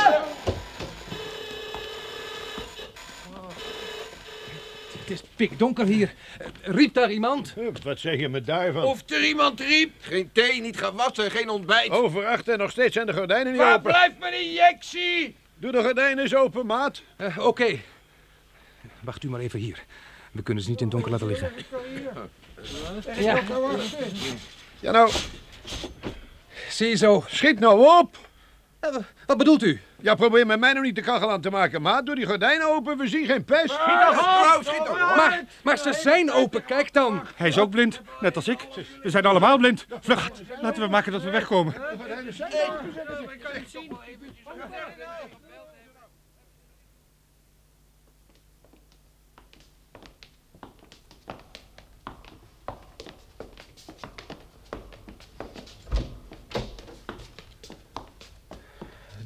Het 5.10 5.20
is 5.22 5.28
pikdonker 5.36 5.86
hier. 5.86 6.14
Eh, 6.38 6.46
Riep 6.62 6.94
daar 6.94 7.10
iemand? 7.10 7.54
Wat 7.82 7.98
zeg 7.98 8.18
je 8.18 8.28
me 8.28 8.40
daarvan? 8.40 8.84
Of 8.84 9.10
er 9.10 9.24
iemand 9.24 9.60
riep. 9.60 9.92
Geen 10.00 10.30
thee, 10.32 10.60
niet 10.60 10.78
gewassen, 10.78 11.30
geen 11.30 11.48
ontbijt. 11.48 11.90
Over 11.90 12.26
acht 12.26 12.48
en 12.48 12.58
nog 12.58 12.70
steeds 12.70 12.94
zijn 12.94 13.06
de 13.06 13.12
gordijnen 13.12 13.52
niet 13.52 13.60
Waar 13.60 13.74
open. 13.76 13.90
blijft 13.90 14.18
mijn 14.18 14.44
injectie? 14.44 15.36
Doe 15.56 15.72
de 15.72 15.82
gordijnen 15.82 16.18
eens 16.24 16.34
open, 16.34 16.66
maat. 16.66 17.02
Eh, 17.16 17.38
Oké. 17.46 17.78
Wacht 19.00 19.22
u 19.22 19.28
maar 19.28 19.40
even 19.40 19.58
hier. 19.58 19.84
We 20.32 20.42
kunnen 20.42 20.62
ze 20.62 20.70
niet 20.70 20.78
in 20.80 20.84
het 20.86 20.94
donker 20.94 21.10
laten 21.12 21.26
liggen. 21.26 21.52
Ja, 23.18 23.40
Ja 24.80 24.90
nou, 24.90 25.10
zie 26.68 26.88
je 26.88 26.96
zo. 26.96 27.24
schiet 27.28 27.58
nou 27.60 27.98
op. 28.00 28.16
Eh, 28.80 28.96
Wat 29.26 29.36
bedoelt 29.36 29.62
u? 29.62 29.80
Ja, 30.00 30.14
probeer 30.14 30.46
met 30.46 30.60
mij 30.60 30.72
nou 30.72 30.84
niet 30.84 30.94
de 30.94 31.02
kachel 31.02 31.30
aan 31.30 31.40
te 31.40 31.50
maken, 31.50 31.82
maat. 31.82 32.06
Doe 32.06 32.14
die 32.14 32.26
gordijnen 32.26 32.66
open, 32.68 32.98
we 32.98 33.08
zien 33.08 33.26
geen 33.26 33.44
pest. 33.44 33.72
Vrouw, 33.74 34.62
schiet 34.62 34.88
op. 34.88 34.96
Maar, 34.98 35.44
maar 35.62 35.78
ze 35.78 35.92
zijn 35.92 36.32
open, 36.32 36.64
kijk 36.64 36.92
dan. 36.92 37.22
Hij 37.36 37.48
is 37.48 37.58
ook 37.58 37.70
blind, 37.70 38.00
net 38.20 38.36
als 38.36 38.48
ik. 38.48 38.66
We 39.02 39.10
zijn 39.10 39.26
allemaal 39.26 39.58
blind. 39.58 39.86
Vlug, 40.00 40.30
laten 40.60 40.82
we 40.82 40.88
maken 40.88 41.12
dat 41.12 41.22
we 41.22 41.30
wegkomen. 41.30 41.74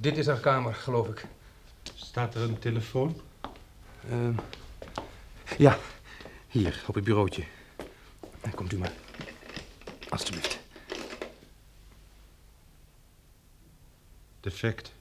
Dit 0.04 0.16
is 0.16 0.26
haar 0.26 0.40
kamer, 0.40 0.74
geloof 0.74 1.08
ik. 1.08 1.24
Staat 1.94 2.34
er 2.34 2.42
een 2.42 2.58
telefoon? 2.58 3.20
Ehm, 4.10 4.34
ja, 5.58 5.78
hier, 6.48 6.84
op 6.86 6.94
het 6.94 7.04
bureautje. 7.04 7.44
Komt 8.54 8.72
u 8.72 8.78
maar. 8.78 8.92
Alsjeblieft. 10.08 10.58
Defect. 14.40 14.92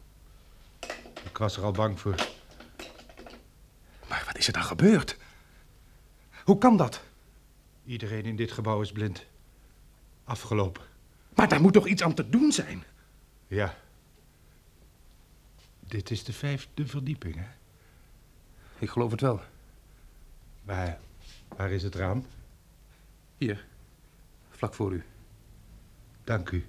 Ik 1.24 1.38
was 1.38 1.58
er 1.58 1.64
al 1.64 1.72
bang 1.72 2.00
voor. 2.00 2.16
Maar 4.08 4.24
wat 4.26 4.38
is 4.38 4.48
er 4.48 4.54
dan 4.54 4.64
gebeurd? 4.64 5.18
Hoe 6.44 6.58
kan 6.58 6.78
dat? 6.78 7.02
Iedereen 7.86 8.26
in 8.26 8.36
dit 8.36 8.52
gebouw 8.52 8.82
is 8.82 8.92
blind. 8.92 9.26
Afgelopen. 10.24 10.84
Maar 11.36 11.48
daar 11.48 11.62
moet 11.62 11.74
toch 11.74 11.88
iets 11.88 12.04
aan 12.04 12.14
te 12.14 12.30
doen 12.30 12.52
zijn? 12.52 12.84
Ja. 13.48 13.82
Dit 15.88 16.12
is 16.12 16.24
de 16.24 16.34
vijfde 16.34 16.88
verdieping, 16.88 17.36
hè? 17.36 17.48
Ik 18.80 18.90
geloof 18.90 19.12
het 19.12 19.22
wel. 19.22 19.42
Waar, 20.64 21.00
waar 21.48 21.72
is 21.72 21.84
het 21.84 21.96
raam? 21.96 22.26
Hier, 23.38 23.66
vlak 24.50 24.74
voor 24.74 24.94
u. 24.94 25.04
Dank 26.24 26.50
u. 26.50 26.66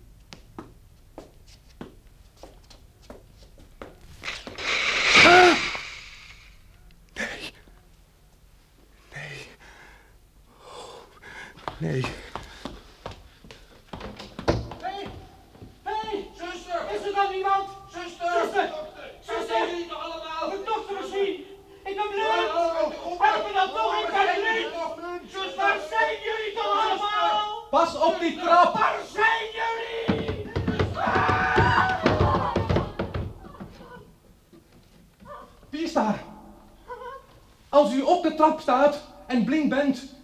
bent, 39.74 40.14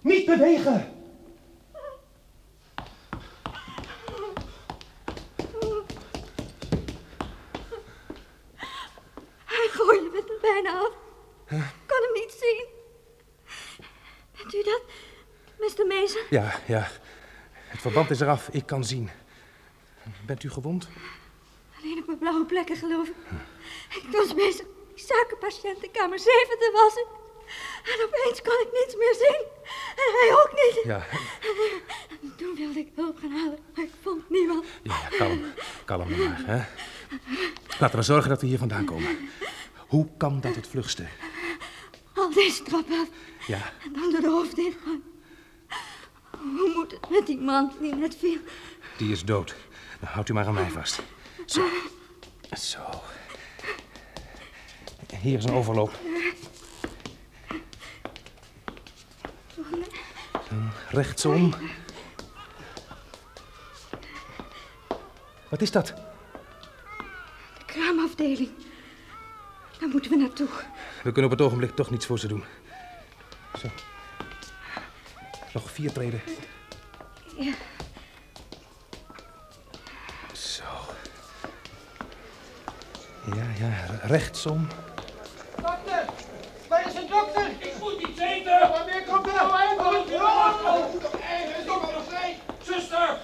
niet 0.00 0.26
bewegen. 0.26 0.92
Hij 9.44 9.68
gooide 9.70 10.10
met 10.12 10.26
me 10.26 10.38
bijna 10.40 10.78
af. 10.78 10.92
Ik 11.48 11.86
kan 11.86 12.02
hem 12.02 12.12
niet 12.12 12.36
zien. 12.40 12.66
Bent 14.36 14.54
u 14.54 14.62
dat, 14.62 14.82
Mr. 15.58 15.86
Mason? 15.86 16.22
Ja, 16.30 16.60
ja. 16.66 16.88
Het 17.52 17.80
verband 17.80 18.10
is 18.10 18.20
eraf. 18.20 18.48
Ik 18.48 18.66
kan 18.66 18.84
zien. 18.84 19.10
Bent 20.26 20.42
u 20.42 20.50
gewond? 20.50 20.88
Alleen 21.78 21.98
op 21.98 22.06
mijn 22.06 22.18
blauwe 22.18 22.44
plekken, 22.44 22.76
geloof 22.76 23.08
ik. 23.08 23.14
Ik 23.90 24.08
was 24.10 24.34
bezig 24.34 24.66
die 24.94 25.06
zakenpatiënt 25.06 25.82
in 25.82 25.90
kamer 25.90 26.18
7 26.18 26.58
te 26.58 26.70
wassen. 26.72 27.27
En 27.84 28.04
opeens 28.06 28.42
kon 28.42 28.60
ik 28.66 28.68
niets 28.72 28.96
meer 28.96 29.14
zien. 29.14 29.42
En 30.02 30.12
hij 30.18 30.30
ook 30.32 30.52
niet. 30.52 30.84
Ja, 30.84 31.06
En 32.22 32.34
toen 32.36 32.54
wilde 32.54 32.78
ik 32.78 32.88
hulp 32.94 33.18
gaan 33.20 33.30
halen, 33.30 33.58
maar 33.74 33.84
ik 33.84 33.90
vond 34.02 34.30
niemand. 34.30 34.64
ja, 34.82 34.96
ja, 35.10 35.16
kalm. 35.16 35.44
Kalm 35.84 36.08
maar, 36.08 36.42
hè. 36.46 36.64
Laten 37.78 37.98
we 37.98 38.04
zorgen 38.04 38.28
dat 38.30 38.40
we 38.40 38.46
hier 38.46 38.58
vandaan 38.58 38.84
komen. 38.84 39.28
Hoe 39.76 40.08
kan 40.16 40.40
dat 40.40 40.54
het 40.54 40.66
vlugste? 40.68 41.06
Al 42.14 42.32
deze 42.32 42.62
trap 42.62 42.90
af 42.90 43.08
Ja, 43.46 43.72
en 43.84 43.92
dan 43.92 44.10
door 44.10 44.20
de 44.20 44.28
hoofdingang. 44.30 45.02
Hoe 46.38 46.72
moet 46.74 46.90
het 46.90 47.10
met 47.10 47.26
die 47.26 47.38
man 47.38 47.72
die 47.80 47.94
net 47.94 48.16
viel? 48.16 48.38
die 48.96 49.12
is 49.12 49.24
dood. 49.24 49.54
Nou, 50.00 50.12
houdt 50.12 50.28
u 50.28 50.32
maar 50.32 50.46
aan 50.46 50.54
mij 50.54 50.70
vast. 50.70 51.00
Zo. 51.46 51.64
Zo. 52.58 52.80
Hier 55.20 55.38
is 55.38 55.44
een 55.44 55.52
overloop. 55.54 55.92
Dan 60.48 60.70
rechtsom. 60.90 61.54
Wat 65.48 65.60
is 65.60 65.70
dat? 65.70 65.86
De 67.58 67.64
kraamafdeling. 67.66 68.50
Daar 69.80 69.88
moeten 69.88 70.10
we 70.10 70.16
naartoe. 70.16 70.48
We 71.02 71.12
kunnen 71.12 71.24
op 71.24 71.38
het 71.38 71.46
ogenblik 71.46 71.74
toch 71.74 71.90
niets 71.90 72.06
voor 72.06 72.18
ze 72.18 72.28
doen. 72.28 72.44
Zo. 73.58 73.68
Nog 75.52 75.70
vier 75.70 75.92
treden. 75.92 76.20
Ja. 77.36 77.52
Zo. 80.32 80.64
Ja, 83.34 83.46
ja, 83.58 84.00
rechtsom. 84.02 84.68
Dokter! 85.56 86.04
Waar 86.68 86.86
is 86.86 86.92
de 86.92 87.06
dokter? 87.10 87.50
Ik 87.58 87.74
moet 87.80 88.00
iets 88.00 88.20
eten! 88.20 88.58
Wanneer 88.70 89.04
komt 89.04 89.26
er 89.26 89.34
nou 89.34 89.56
eindelijk? 89.56 90.08
Er 90.08 91.58
is 91.58 91.66
toch 91.66 91.80
wel 91.80 91.92
nog 91.92 92.04
vrij! 92.08 92.40
Zuster! 92.62 93.18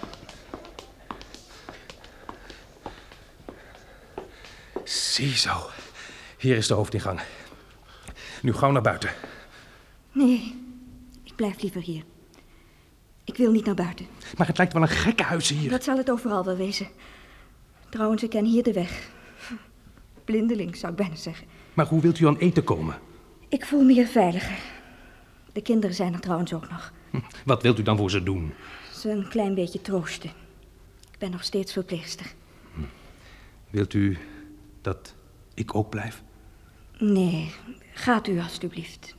Ziezo. 5.14 5.70
Hier 6.38 6.56
is 6.56 6.66
de 6.66 6.74
hoofdingang. 6.74 7.20
Nu 8.42 8.52
gauw 8.52 8.70
naar 8.70 8.82
buiten. 8.82 9.10
Nee, 10.12 10.54
ik 11.24 11.36
blijf 11.36 11.62
liever 11.62 11.80
hier. 11.82 12.02
Ik 13.24 13.36
wil 13.36 13.50
niet 13.50 13.64
naar 13.64 13.74
buiten. 13.74 14.06
Maar 14.36 14.46
het 14.46 14.56
lijkt 14.58 14.72
wel 14.72 14.82
een 14.82 14.88
gekke 14.88 15.22
huis 15.22 15.48
hier. 15.48 15.70
Dat 15.70 15.84
zal 15.84 15.96
het 15.96 16.10
overal 16.10 16.44
wel 16.44 16.56
wezen. 16.56 16.88
Trouwens, 17.88 18.22
ik 18.22 18.30
ken 18.30 18.44
hier 18.44 18.62
de 18.62 18.72
weg. 18.72 19.08
Blindeling, 20.24 20.76
zou 20.76 20.92
ik 20.92 20.98
bijna 20.98 21.16
zeggen. 21.16 21.46
Maar 21.74 21.86
hoe 21.86 22.00
wilt 22.00 22.18
u 22.18 22.26
aan 22.26 22.36
eten 22.38 22.64
komen? 22.64 22.98
Ik 23.48 23.64
voel 23.64 23.82
me 23.84 23.92
hier 23.92 24.06
veiliger. 24.06 24.58
De 25.52 25.62
kinderen 25.62 25.96
zijn 25.96 26.14
er 26.14 26.20
trouwens 26.20 26.52
ook 26.54 26.70
nog. 26.70 26.92
Hm, 27.10 27.18
Wat 27.44 27.62
wilt 27.62 27.78
u 27.78 27.82
dan 27.82 27.96
voor 27.96 28.10
ze 28.10 28.22
doen? 28.22 28.54
Ze 28.94 29.10
een 29.10 29.28
klein 29.28 29.54
beetje 29.54 29.80
troosten. 29.80 30.30
Ik 31.12 31.18
ben 31.18 31.30
nog 31.30 31.44
steeds 31.44 31.72
verpleegster. 31.72 32.26
Wilt 33.70 33.94
u 33.94 34.18
dat 34.84 35.14
ik 35.54 35.74
ook 35.74 35.90
blijf? 35.90 36.22
Nee, 36.98 37.54
gaat 37.92 38.28
u 38.28 38.40
alstublieft. 38.40 39.16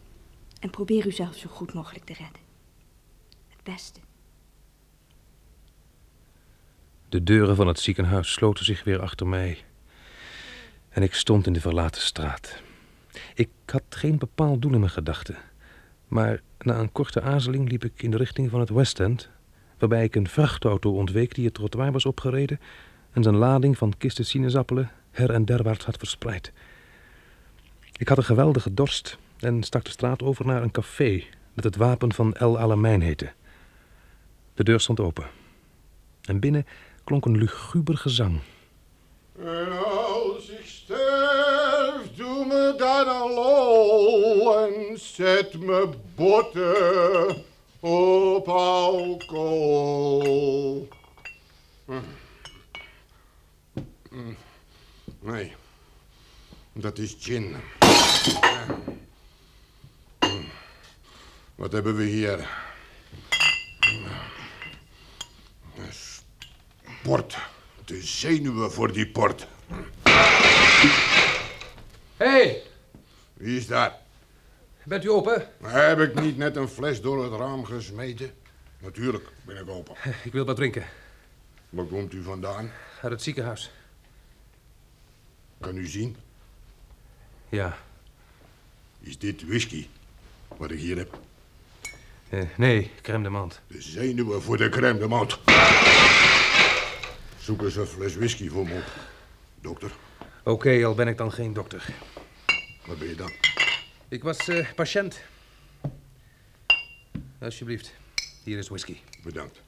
En 0.59 0.69
probeer 0.69 1.07
u 1.07 1.11
zelf 1.11 1.35
zo 1.35 1.49
goed 1.49 1.73
mogelijk 1.73 2.05
te 2.05 2.13
redden. 2.13 2.41
Het 3.49 3.63
beste. 3.63 3.99
De 7.09 7.23
deuren 7.23 7.55
van 7.55 7.67
het 7.67 7.79
ziekenhuis 7.79 8.31
sloten 8.31 8.65
zich 8.65 8.83
weer 8.83 9.01
achter 9.01 9.27
mij. 9.27 9.63
En 10.89 11.03
ik 11.03 11.13
stond 11.13 11.47
in 11.47 11.53
de 11.53 11.61
verlaten 11.61 12.01
straat. 12.01 12.61
Ik 13.33 13.49
had 13.65 13.83
geen 13.89 14.17
bepaald 14.17 14.61
doel 14.61 14.73
in 14.73 14.79
mijn 14.79 14.91
gedachten. 14.91 15.37
Maar 16.07 16.41
na 16.59 16.79
een 16.79 16.91
korte 16.91 17.21
aarzeling 17.21 17.69
liep 17.69 17.83
ik 17.83 18.01
in 18.01 18.11
de 18.11 18.17
richting 18.17 18.49
van 18.49 18.59
het 18.59 18.69
West 18.69 18.99
End, 18.99 19.29
waarbij 19.77 20.03
ik 20.03 20.15
een 20.15 20.27
vrachtauto 20.27 20.91
ontweek 20.91 21.35
die 21.35 21.45
het 21.45 21.53
trottoir 21.53 21.91
was 21.91 22.05
opgereden 22.05 22.59
en 23.11 23.23
zijn 23.23 23.35
lading 23.35 23.77
van 23.77 23.97
kisten 23.97 24.25
sinaasappelen 24.25 24.91
her 25.15 25.29
en 25.31 25.45
derwaarts 25.45 25.85
had 25.85 25.97
verspreid. 25.97 26.51
Ik 27.97 28.07
had 28.07 28.17
een 28.17 28.23
geweldige 28.23 28.73
dorst 28.73 29.17
en 29.39 29.63
stak 29.63 29.83
de 29.83 29.89
straat 29.89 30.23
over 30.23 30.45
naar 30.45 30.61
een 30.61 30.71
café 30.71 31.23
dat 31.53 31.63
het 31.63 31.75
Wapen 31.75 32.13
van 32.13 32.33
El 32.33 32.59
Alamein 32.59 33.01
heette. 33.01 33.31
De 34.53 34.63
deur 34.63 34.79
stond 34.79 34.99
open. 34.99 35.25
En 36.21 36.39
binnen 36.39 36.65
klonk 37.03 37.25
een 37.25 37.37
luguber 37.37 37.97
gezang. 37.97 38.39
En 39.39 39.83
als 39.83 40.49
ik 40.49 40.65
sterf, 40.65 42.15
doe 42.15 42.45
me 42.45 42.73
dan 42.77 43.07
een 43.07 43.25
en 44.91 44.99
zet 44.99 45.59
me 45.59 45.89
botten 46.15 47.43
op 47.79 48.47
alcohol. 48.47 49.87
Hm. 51.85 51.99
Hm. 54.09 54.33
Nee, 55.25 55.55
dat 56.73 56.97
is 56.97 57.15
gin. 57.19 57.55
Hm. 60.19 60.43
Wat 61.55 61.71
hebben 61.71 61.95
we 61.95 62.03
hier? 62.03 62.49
Port. 67.03 67.37
De 67.85 68.01
zenuwen 68.01 68.71
voor 68.71 68.93
die 68.93 69.07
port. 69.07 69.47
Hé, 72.17 72.25
hey, 72.25 72.63
Wie 73.33 73.57
is 73.57 73.67
daar? 73.67 73.95
bent 74.83 75.03
u 75.03 75.09
open? 75.09 75.47
Heb 75.61 75.99
ik 75.99 76.19
niet 76.21 76.37
net 76.37 76.55
een 76.55 76.67
fles 76.67 77.01
door 77.01 77.23
het 77.23 77.39
raam 77.39 77.65
gesmeten? 77.65 78.33
Natuurlijk 78.79 79.29
ben 79.45 79.57
ik 79.57 79.69
open. 79.69 79.95
Ik 80.23 80.31
wil 80.31 80.45
wat 80.45 80.55
drinken. 80.55 80.85
Waar 81.69 81.85
komt 81.85 82.13
u 82.13 82.23
vandaan? 82.23 82.71
Uit 83.01 83.11
het 83.11 83.21
ziekenhuis. 83.21 83.71
Kan 85.59 85.77
u 85.77 85.85
zien? 85.87 86.15
Ja. 87.49 87.77
Is 88.99 89.17
dit 89.17 89.47
whisky? 89.47 89.87
Wat 90.57 90.71
ik 90.71 90.79
hier 90.79 90.97
heb? 90.97 91.19
Eh, 92.29 92.43
nee, 92.57 92.91
crème 93.01 93.23
de 93.23 93.29
menthe. 93.29 93.55
De 93.67 93.81
zenuwen 93.81 94.41
voor 94.41 94.57
de 94.57 94.69
crème 94.69 94.99
de 94.99 95.07
menthe. 95.07 95.37
Zoek 97.39 97.61
eens 97.61 97.75
een 97.75 97.85
fles 97.85 98.15
whisky 98.15 98.49
voor 98.49 98.65
me 98.65 98.73
op. 98.75 98.91
Dokter, 99.61 99.91
Oké, 100.43 100.85
al 100.85 100.95
ben 100.95 101.07
ik 101.07 101.17
dan 101.17 101.31
geen 101.31 101.53
dokter. 101.53 101.85
wat 102.85 102.99
ben 102.99 103.07
je 103.07 103.15
dan? 103.15 103.31
Ik 104.07 104.23
was 104.23 104.47
eh, 104.47 104.73
patiënt. 104.75 105.21
Alsjeblieft, 107.39 107.93
hier 108.43 108.57
is 108.57 108.67
whisky. 108.67 108.97
Bedankt. 109.23 109.61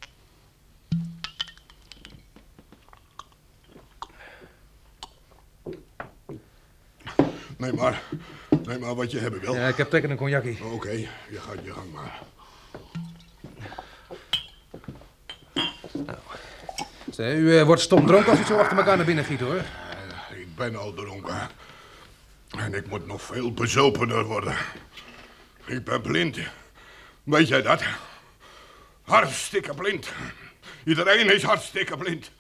Neem 7.58 7.76
maar. 7.76 8.02
Neem 8.64 8.80
maar 8.80 8.96
wat 8.96 9.12
je 9.12 9.20
hebben 9.20 9.40
wil. 9.40 9.56
Ja, 9.56 9.68
ik 9.68 9.78
heb 9.78 9.90
trek 9.90 10.04
in 10.04 10.10
een 10.10 10.18
cognacje. 10.18 10.56
Oké, 10.74 10.92
je 10.92 11.40
gaat 11.40 11.64
je 11.64 11.74
gang 11.74 11.92
maar. 11.94 12.22
Zeg, 17.12 17.34
u 17.34 17.58
eh, 17.58 17.66
wordt 17.66 17.82
stom 17.82 18.06
dronken 18.06 18.32
als 18.32 18.40
u 18.40 18.44
zo 18.44 18.58
achter 18.58 18.78
elkaar 18.78 18.98
naar 18.98 19.06
binnen 19.06 19.26
giet, 19.26 19.40
hoor. 19.40 19.62
Ik 20.36 20.56
ben 20.56 20.76
al 20.76 20.94
dronken. 20.94 21.50
En 22.58 22.74
ik 22.74 22.88
moet 22.88 23.08
nog 23.08 23.22
veel 23.22 23.54
bezopener 23.54 24.24
worden. 24.24 24.56
Ik 25.66 25.84
ben 25.84 26.02
blind. 26.02 26.38
Weet 27.24 27.48
jij 27.48 27.62
dat? 27.62 27.84
Hartstikke 29.02 29.74
blind. 29.74 30.08
Iedereen 30.86 31.34
is 31.34 31.44
hartstikke 31.44 31.98
blind. 31.98 32.32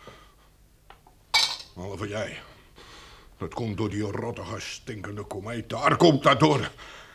Behalve 1.76 2.08
jij. 2.08 2.38
Dat 3.38 3.54
komt 3.54 3.78
door 3.78 3.89
die 3.89 4.02
rottige, 4.02 4.60
stinkende 4.60 5.23
komeet. 5.23 5.69
Daar 5.69 5.95
komt 5.95 6.23
dat 6.23 6.39
door. 6.39 6.71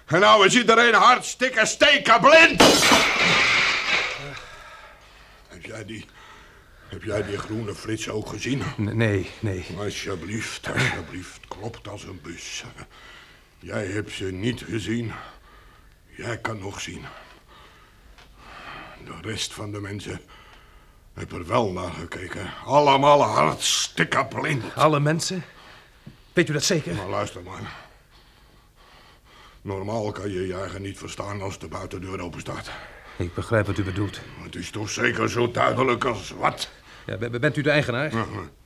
En 0.07 0.21
nou 0.21 0.47
is 0.47 0.57
iedereen 0.57 0.95
hartstikke 0.95 1.67
steken 1.67 2.21
blind. 2.21 2.63
Heb 5.49 5.65
jij 5.65 5.85
die... 5.85 6.07
Heb 6.89 7.03
jij 7.03 7.23
die 7.23 7.39
groene 7.39 7.75
flits 7.75 8.09
ook 8.09 8.29
gezien? 8.29 8.63
Nee, 8.77 9.31
nee. 9.41 9.67
Alsjeblieft, 9.79 10.69
alsjeblieft. 10.73 11.41
Klopt 11.49 11.89
als 11.89 12.05
een 12.05 12.21
bus. 12.23 12.65
Jij 13.59 13.87
hebt 13.87 14.13
ze 14.13 14.25
niet 14.25 14.63
gezien. 14.63 15.13
Jij 16.17 16.39
kan 16.39 16.59
nog 16.59 16.81
zien. 16.81 17.05
De 19.05 19.15
rest 19.21 19.53
van 19.53 19.73
de 19.73 19.81
mensen 19.81 20.21
heeft 21.15 21.33
er 21.33 21.47
wel 21.47 21.73
naar 21.73 21.91
gekeken. 21.91 22.51
Allemaal 22.65 23.23
hartstikke 23.23 24.27
blind. 24.27 24.75
Alle 24.75 25.01
mensen? 25.01 25.45
Weet 26.33 26.49
u 26.49 26.53
dat 26.53 26.63
zeker? 26.63 26.95
Maar 26.95 27.09
luister 27.09 27.43
maar. 27.43 27.73
Normaal 29.63 30.13
kan 30.13 30.31
je 30.31 30.47
je 30.47 30.55
eigen 30.55 30.83
niet 30.83 30.99
verstaan 30.99 31.43
als 31.43 31.59
de 31.59 31.69
buitendeur 31.69 32.21
open 32.21 32.41
staat. 32.41 32.71
Ik 33.17 33.35
begrijp 33.35 33.67
wat 33.67 33.79
u 33.79 33.83
bedoelt. 33.83 34.21
Het 34.43 34.55
is 34.55 34.71
toch 34.71 34.91
zeker 34.91 35.31
zo 35.31 35.51
duidelijk 35.51 36.05
als 36.05 36.31
wat? 36.31 36.71
Ja, 37.07 37.17
bent 37.17 37.57
u 37.57 37.63
de 37.63 37.71
eigenaar? 37.71 38.13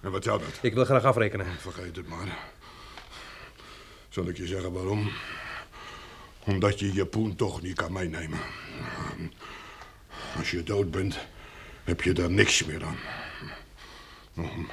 En 0.01 0.11
wat 0.11 0.25
zou 0.25 0.39
dat? 0.39 0.59
Ik 0.63 0.75
wil 0.75 0.85
graag 0.85 1.05
afrekenen. 1.05 1.47
Vergeet 1.47 1.97
het 1.97 2.09
maar. 2.09 2.39
Zal 4.09 4.29
ik 4.29 4.37
je 4.37 4.47
zeggen 4.47 4.73
waarom? 4.73 5.11
Omdat 6.45 6.79
je 6.79 6.95
je 6.95 7.07
poen 7.07 7.37
toch 7.37 7.63
niet 7.63 7.77
kan 7.77 7.93
meenemen. 7.93 8.39
Als 10.39 10.51
je 10.51 10.63
dood 10.63 10.91
bent, 10.91 11.19
heb 11.85 12.03
je 12.03 12.13
daar 12.13 12.31
niks 12.31 12.65
meer 12.65 12.85
aan. 12.85 12.99
Nog 14.33 14.57
een, 14.57 14.69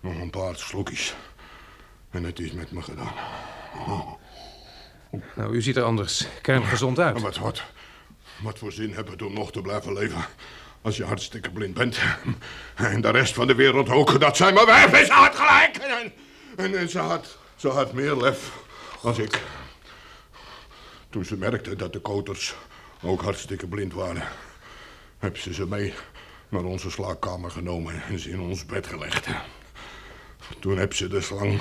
nog 0.00 0.20
een 0.20 0.30
paar 0.30 0.56
slokjes. 0.56 1.14
En 2.12 2.24
het 2.24 2.38
is 2.38 2.52
met 2.52 2.70
me 2.70 2.82
gedaan. 2.82 3.12
Nou, 5.34 5.54
u 5.54 5.62
ziet 5.62 5.76
er 5.76 5.82
anders 5.82 6.26
kerngezond 6.42 6.98
uit. 6.98 7.20
Wat, 7.20 7.38
wat, 7.38 7.62
wat 8.42 8.58
voor 8.58 8.72
zin 8.72 8.92
hebben 8.92 9.12
het 9.12 9.22
om 9.22 9.32
nog 9.32 9.52
te 9.52 9.60
blijven 9.60 9.92
leven... 9.92 10.24
als 10.82 10.96
je 10.96 11.04
hartstikke 11.04 11.50
blind 11.50 11.74
bent. 11.74 11.98
En 12.74 13.00
de 13.00 13.10
rest 13.10 13.34
van 13.34 13.46
de 13.46 13.54
wereld 13.54 13.88
ook. 13.88 14.20
Dat 14.20 14.36
zijn 14.36 14.54
maar 14.54 14.66
wijven. 14.66 15.06
Ze 15.06 15.12
had 15.12 15.34
gelijk. 15.34 15.76
En, 15.76 16.12
en, 16.56 16.78
en 16.78 16.88
ze, 16.88 16.98
had, 16.98 17.38
ze 17.56 17.68
had 17.68 17.92
meer 17.92 18.16
lef 18.16 18.52
als 19.02 19.18
ik. 19.18 19.42
Toen 21.10 21.24
ze 21.24 21.36
merkte 21.36 21.76
dat 21.76 21.92
de 21.92 22.00
koters 22.00 22.54
ook 23.02 23.22
hartstikke 23.22 23.66
blind 23.66 23.92
waren... 23.92 24.28
heb 25.18 25.36
ze 25.36 25.54
ze 25.54 25.66
mee 25.66 25.94
naar 26.48 26.64
onze 26.64 26.90
slaapkamer 26.90 27.50
genomen 27.50 28.02
en 28.02 28.18
ze 28.18 28.30
in 28.30 28.40
ons 28.40 28.66
bed 28.66 28.86
gelegd. 28.86 29.26
Toen 30.58 30.78
heb 30.78 30.94
ze 30.94 31.08
de 31.08 31.20
slang 31.20 31.60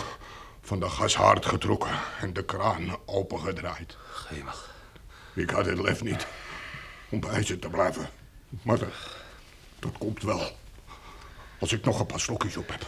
van 0.61 0.79
de 0.79 0.89
gashaard 0.89 1.45
getrokken 1.45 1.91
en 2.21 2.33
de 2.33 2.45
kraan 2.45 2.95
opengedraaid. 3.05 3.97
Gemig. 4.11 4.73
Ik 5.35 5.49
had 5.49 5.65
het 5.65 5.79
lef 5.79 6.03
niet 6.03 6.27
om 7.09 7.19
bij 7.19 7.43
ze 7.43 7.59
te 7.59 7.69
blijven. 7.69 8.09
Maar 8.61 8.79
dat, 8.79 8.89
dat 9.79 9.91
komt 9.97 10.23
wel. 10.23 10.57
Als 11.59 11.71
ik 11.73 11.85
nog 11.85 11.99
een 11.99 12.05
paar 12.05 12.19
slokjes 12.19 12.57
op 12.57 12.69
heb. 12.69 12.85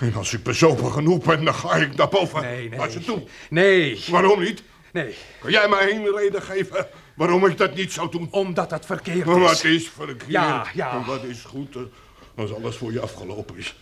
En 0.00 0.14
als 0.14 0.32
ik 0.32 0.42
bezopen 0.42 0.92
genoeg 0.92 1.24
ben, 1.24 1.44
dan 1.44 1.54
ga 1.54 1.74
ik 1.74 1.96
naar 1.96 2.08
boven. 2.08 2.40
Nee, 2.42 2.68
nee. 2.68 2.78
Laat 2.78 2.92
ze 2.92 3.00
toe. 3.04 3.26
Nee. 3.50 4.04
Waarom 4.08 4.40
niet? 4.40 4.62
Nee. 4.92 5.14
Kan 5.40 5.50
jij 5.50 5.68
mij 5.68 5.90
één 5.90 6.16
reden 6.16 6.42
geven 6.42 6.86
waarom 7.14 7.46
ik 7.46 7.56
dat 7.58 7.74
niet 7.74 7.92
zou 7.92 8.10
doen? 8.10 8.28
Omdat 8.30 8.70
dat 8.70 8.86
verkeerd 8.86 9.24
Maar 9.24 9.36
is. 9.36 9.42
wat 9.42 9.64
is 9.64 9.88
verkeerd? 9.88 10.24
Ja, 10.26 10.66
ja. 10.74 10.92
En 10.92 11.04
wat 11.04 11.22
is 11.24 11.42
goed 11.44 11.76
eh, 11.76 11.82
als 12.36 12.54
alles 12.54 12.76
voor 12.76 12.92
je 12.92 13.00
afgelopen 13.00 13.56
is? 13.56 13.76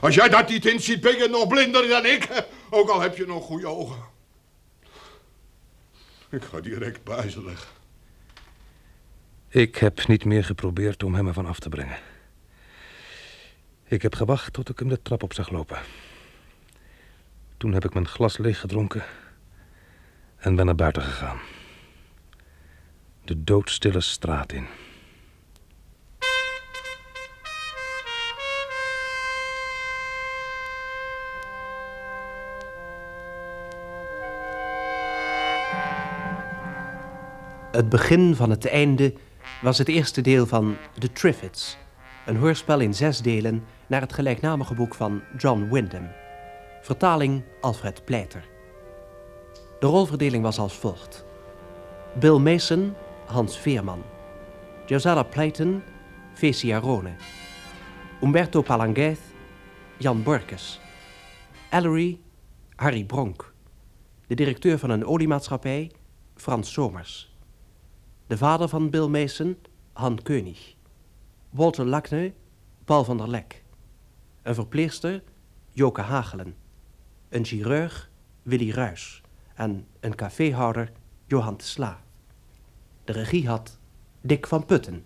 Als 0.00 0.14
jij 0.14 0.28
dat 0.28 0.48
niet 0.48 0.66
inziet, 0.66 1.00
ben 1.00 1.16
je 1.16 1.28
nog 1.28 1.48
blinder 1.48 1.88
dan 1.88 2.06
ik. 2.06 2.44
Ook 2.70 2.88
al 2.88 3.00
heb 3.00 3.16
je 3.16 3.26
nog 3.26 3.44
goede 3.44 3.66
ogen. 3.66 4.02
Ik 6.30 6.42
ga 6.42 6.60
direct 6.60 7.00
leggen. 7.06 7.68
Ik 9.48 9.76
heb 9.76 10.06
niet 10.06 10.24
meer 10.24 10.44
geprobeerd 10.44 11.02
om 11.02 11.14
hem 11.14 11.26
ervan 11.26 11.46
af 11.46 11.58
te 11.58 11.68
brengen. 11.68 11.98
Ik 13.84 14.02
heb 14.02 14.14
gewacht 14.14 14.52
tot 14.52 14.68
ik 14.68 14.78
hem 14.78 14.88
de 14.88 15.02
trap 15.02 15.22
op 15.22 15.34
zag 15.34 15.50
lopen. 15.50 15.78
Toen 17.56 17.72
heb 17.72 17.84
ik 17.84 17.94
mijn 17.94 18.08
glas 18.08 18.38
leeg 18.38 18.60
gedronken 18.60 19.04
en 20.36 20.54
ben 20.54 20.66
naar 20.66 20.74
buiten 20.74 21.02
gegaan. 21.02 21.38
De 23.24 23.44
doodstille 23.44 24.00
straat 24.00 24.52
in. 24.52 24.66
Het 37.78 37.88
begin 37.88 38.34
van 38.34 38.50
het 38.50 38.66
einde 38.66 39.14
was 39.62 39.78
het 39.78 39.88
eerste 39.88 40.20
deel 40.20 40.46
van 40.46 40.76
The 40.98 41.12
Triffids, 41.12 41.76
een 42.26 42.36
hoorspel 42.36 42.80
in 42.80 42.94
zes 42.94 43.20
delen 43.20 43.64
naar 43.86 44.00
het 44.00 44.12
gelijknamige 44.12 44.74
boek 44.74 44.94
van 44.94 45.22
John 45.36 45.68
Wyndham. 45.70 46.08
Vertaling 46.82 47.42
Alfred 47.60 48.04
Pleiter. 48.04 48.48
De 49.80 49.86
rolverdeling 49.86 50.42
was 50.42 50.58
als 50.58 50.74
volgt: 50.74 51.24
Bill 52.18 52.38
Mason, 52.38 52.94
Hans 53.26 53.58
Veerman, 53.58 54.02
Josella 54.86 55.22
Playton, 55.22 55.82
Fecia 56.34 56.82
Umberto 58.22 58.62
Palanguez, 58.62 59.18
Jan 59.96 60.22
Borkes, 60.22 60.80
Ellery, 61.70 62.18
Harry 62.76 63.04
Bronk, 63.04 63.52
de 64.26 64.34
directeur 64.34 64.78
van 64.78 64.90
een 64.90 65.06
oliemaatschappij, 65.06 65.90
Frans 66.34 66.72
Somers. 66.72 67.36
De 68.28 68.36
vader 68.36 68.68
van 68.68 68.90
Bill 68.90 69.06
Mason, 69.06 69.56
Han 69.92 70.22
Keunig. 70.22 70.74
Walter 71.50 71.84
Lakne, 71.84 72.32
Paul 72.84 73.04
van 73.04 73.16
der 73.16 73.28
Lek. 73.28 73.64
Een 74.42 74.54
verpleegster, 74.54 75.22
Joke 75.70 76.00
Hagelen. 76.00 76.56
Een 77.28 77.44
chirurg, 77.44 78.10
Willy 78.42 78.70
Ruys. 78.70 79.22
En 79.54 79.86
een 80.00 80.14
caféhouder, 80.14 80.92
Johan 81.26 81.56
de 81.56 81.64
Sla. 81.64 82.00
De 83.04 83.12
regie 83.12 83.48
had 83.48 83.78
Dick 84.20 84.46
van 84.46 84.64
Putten. 84.64 85.04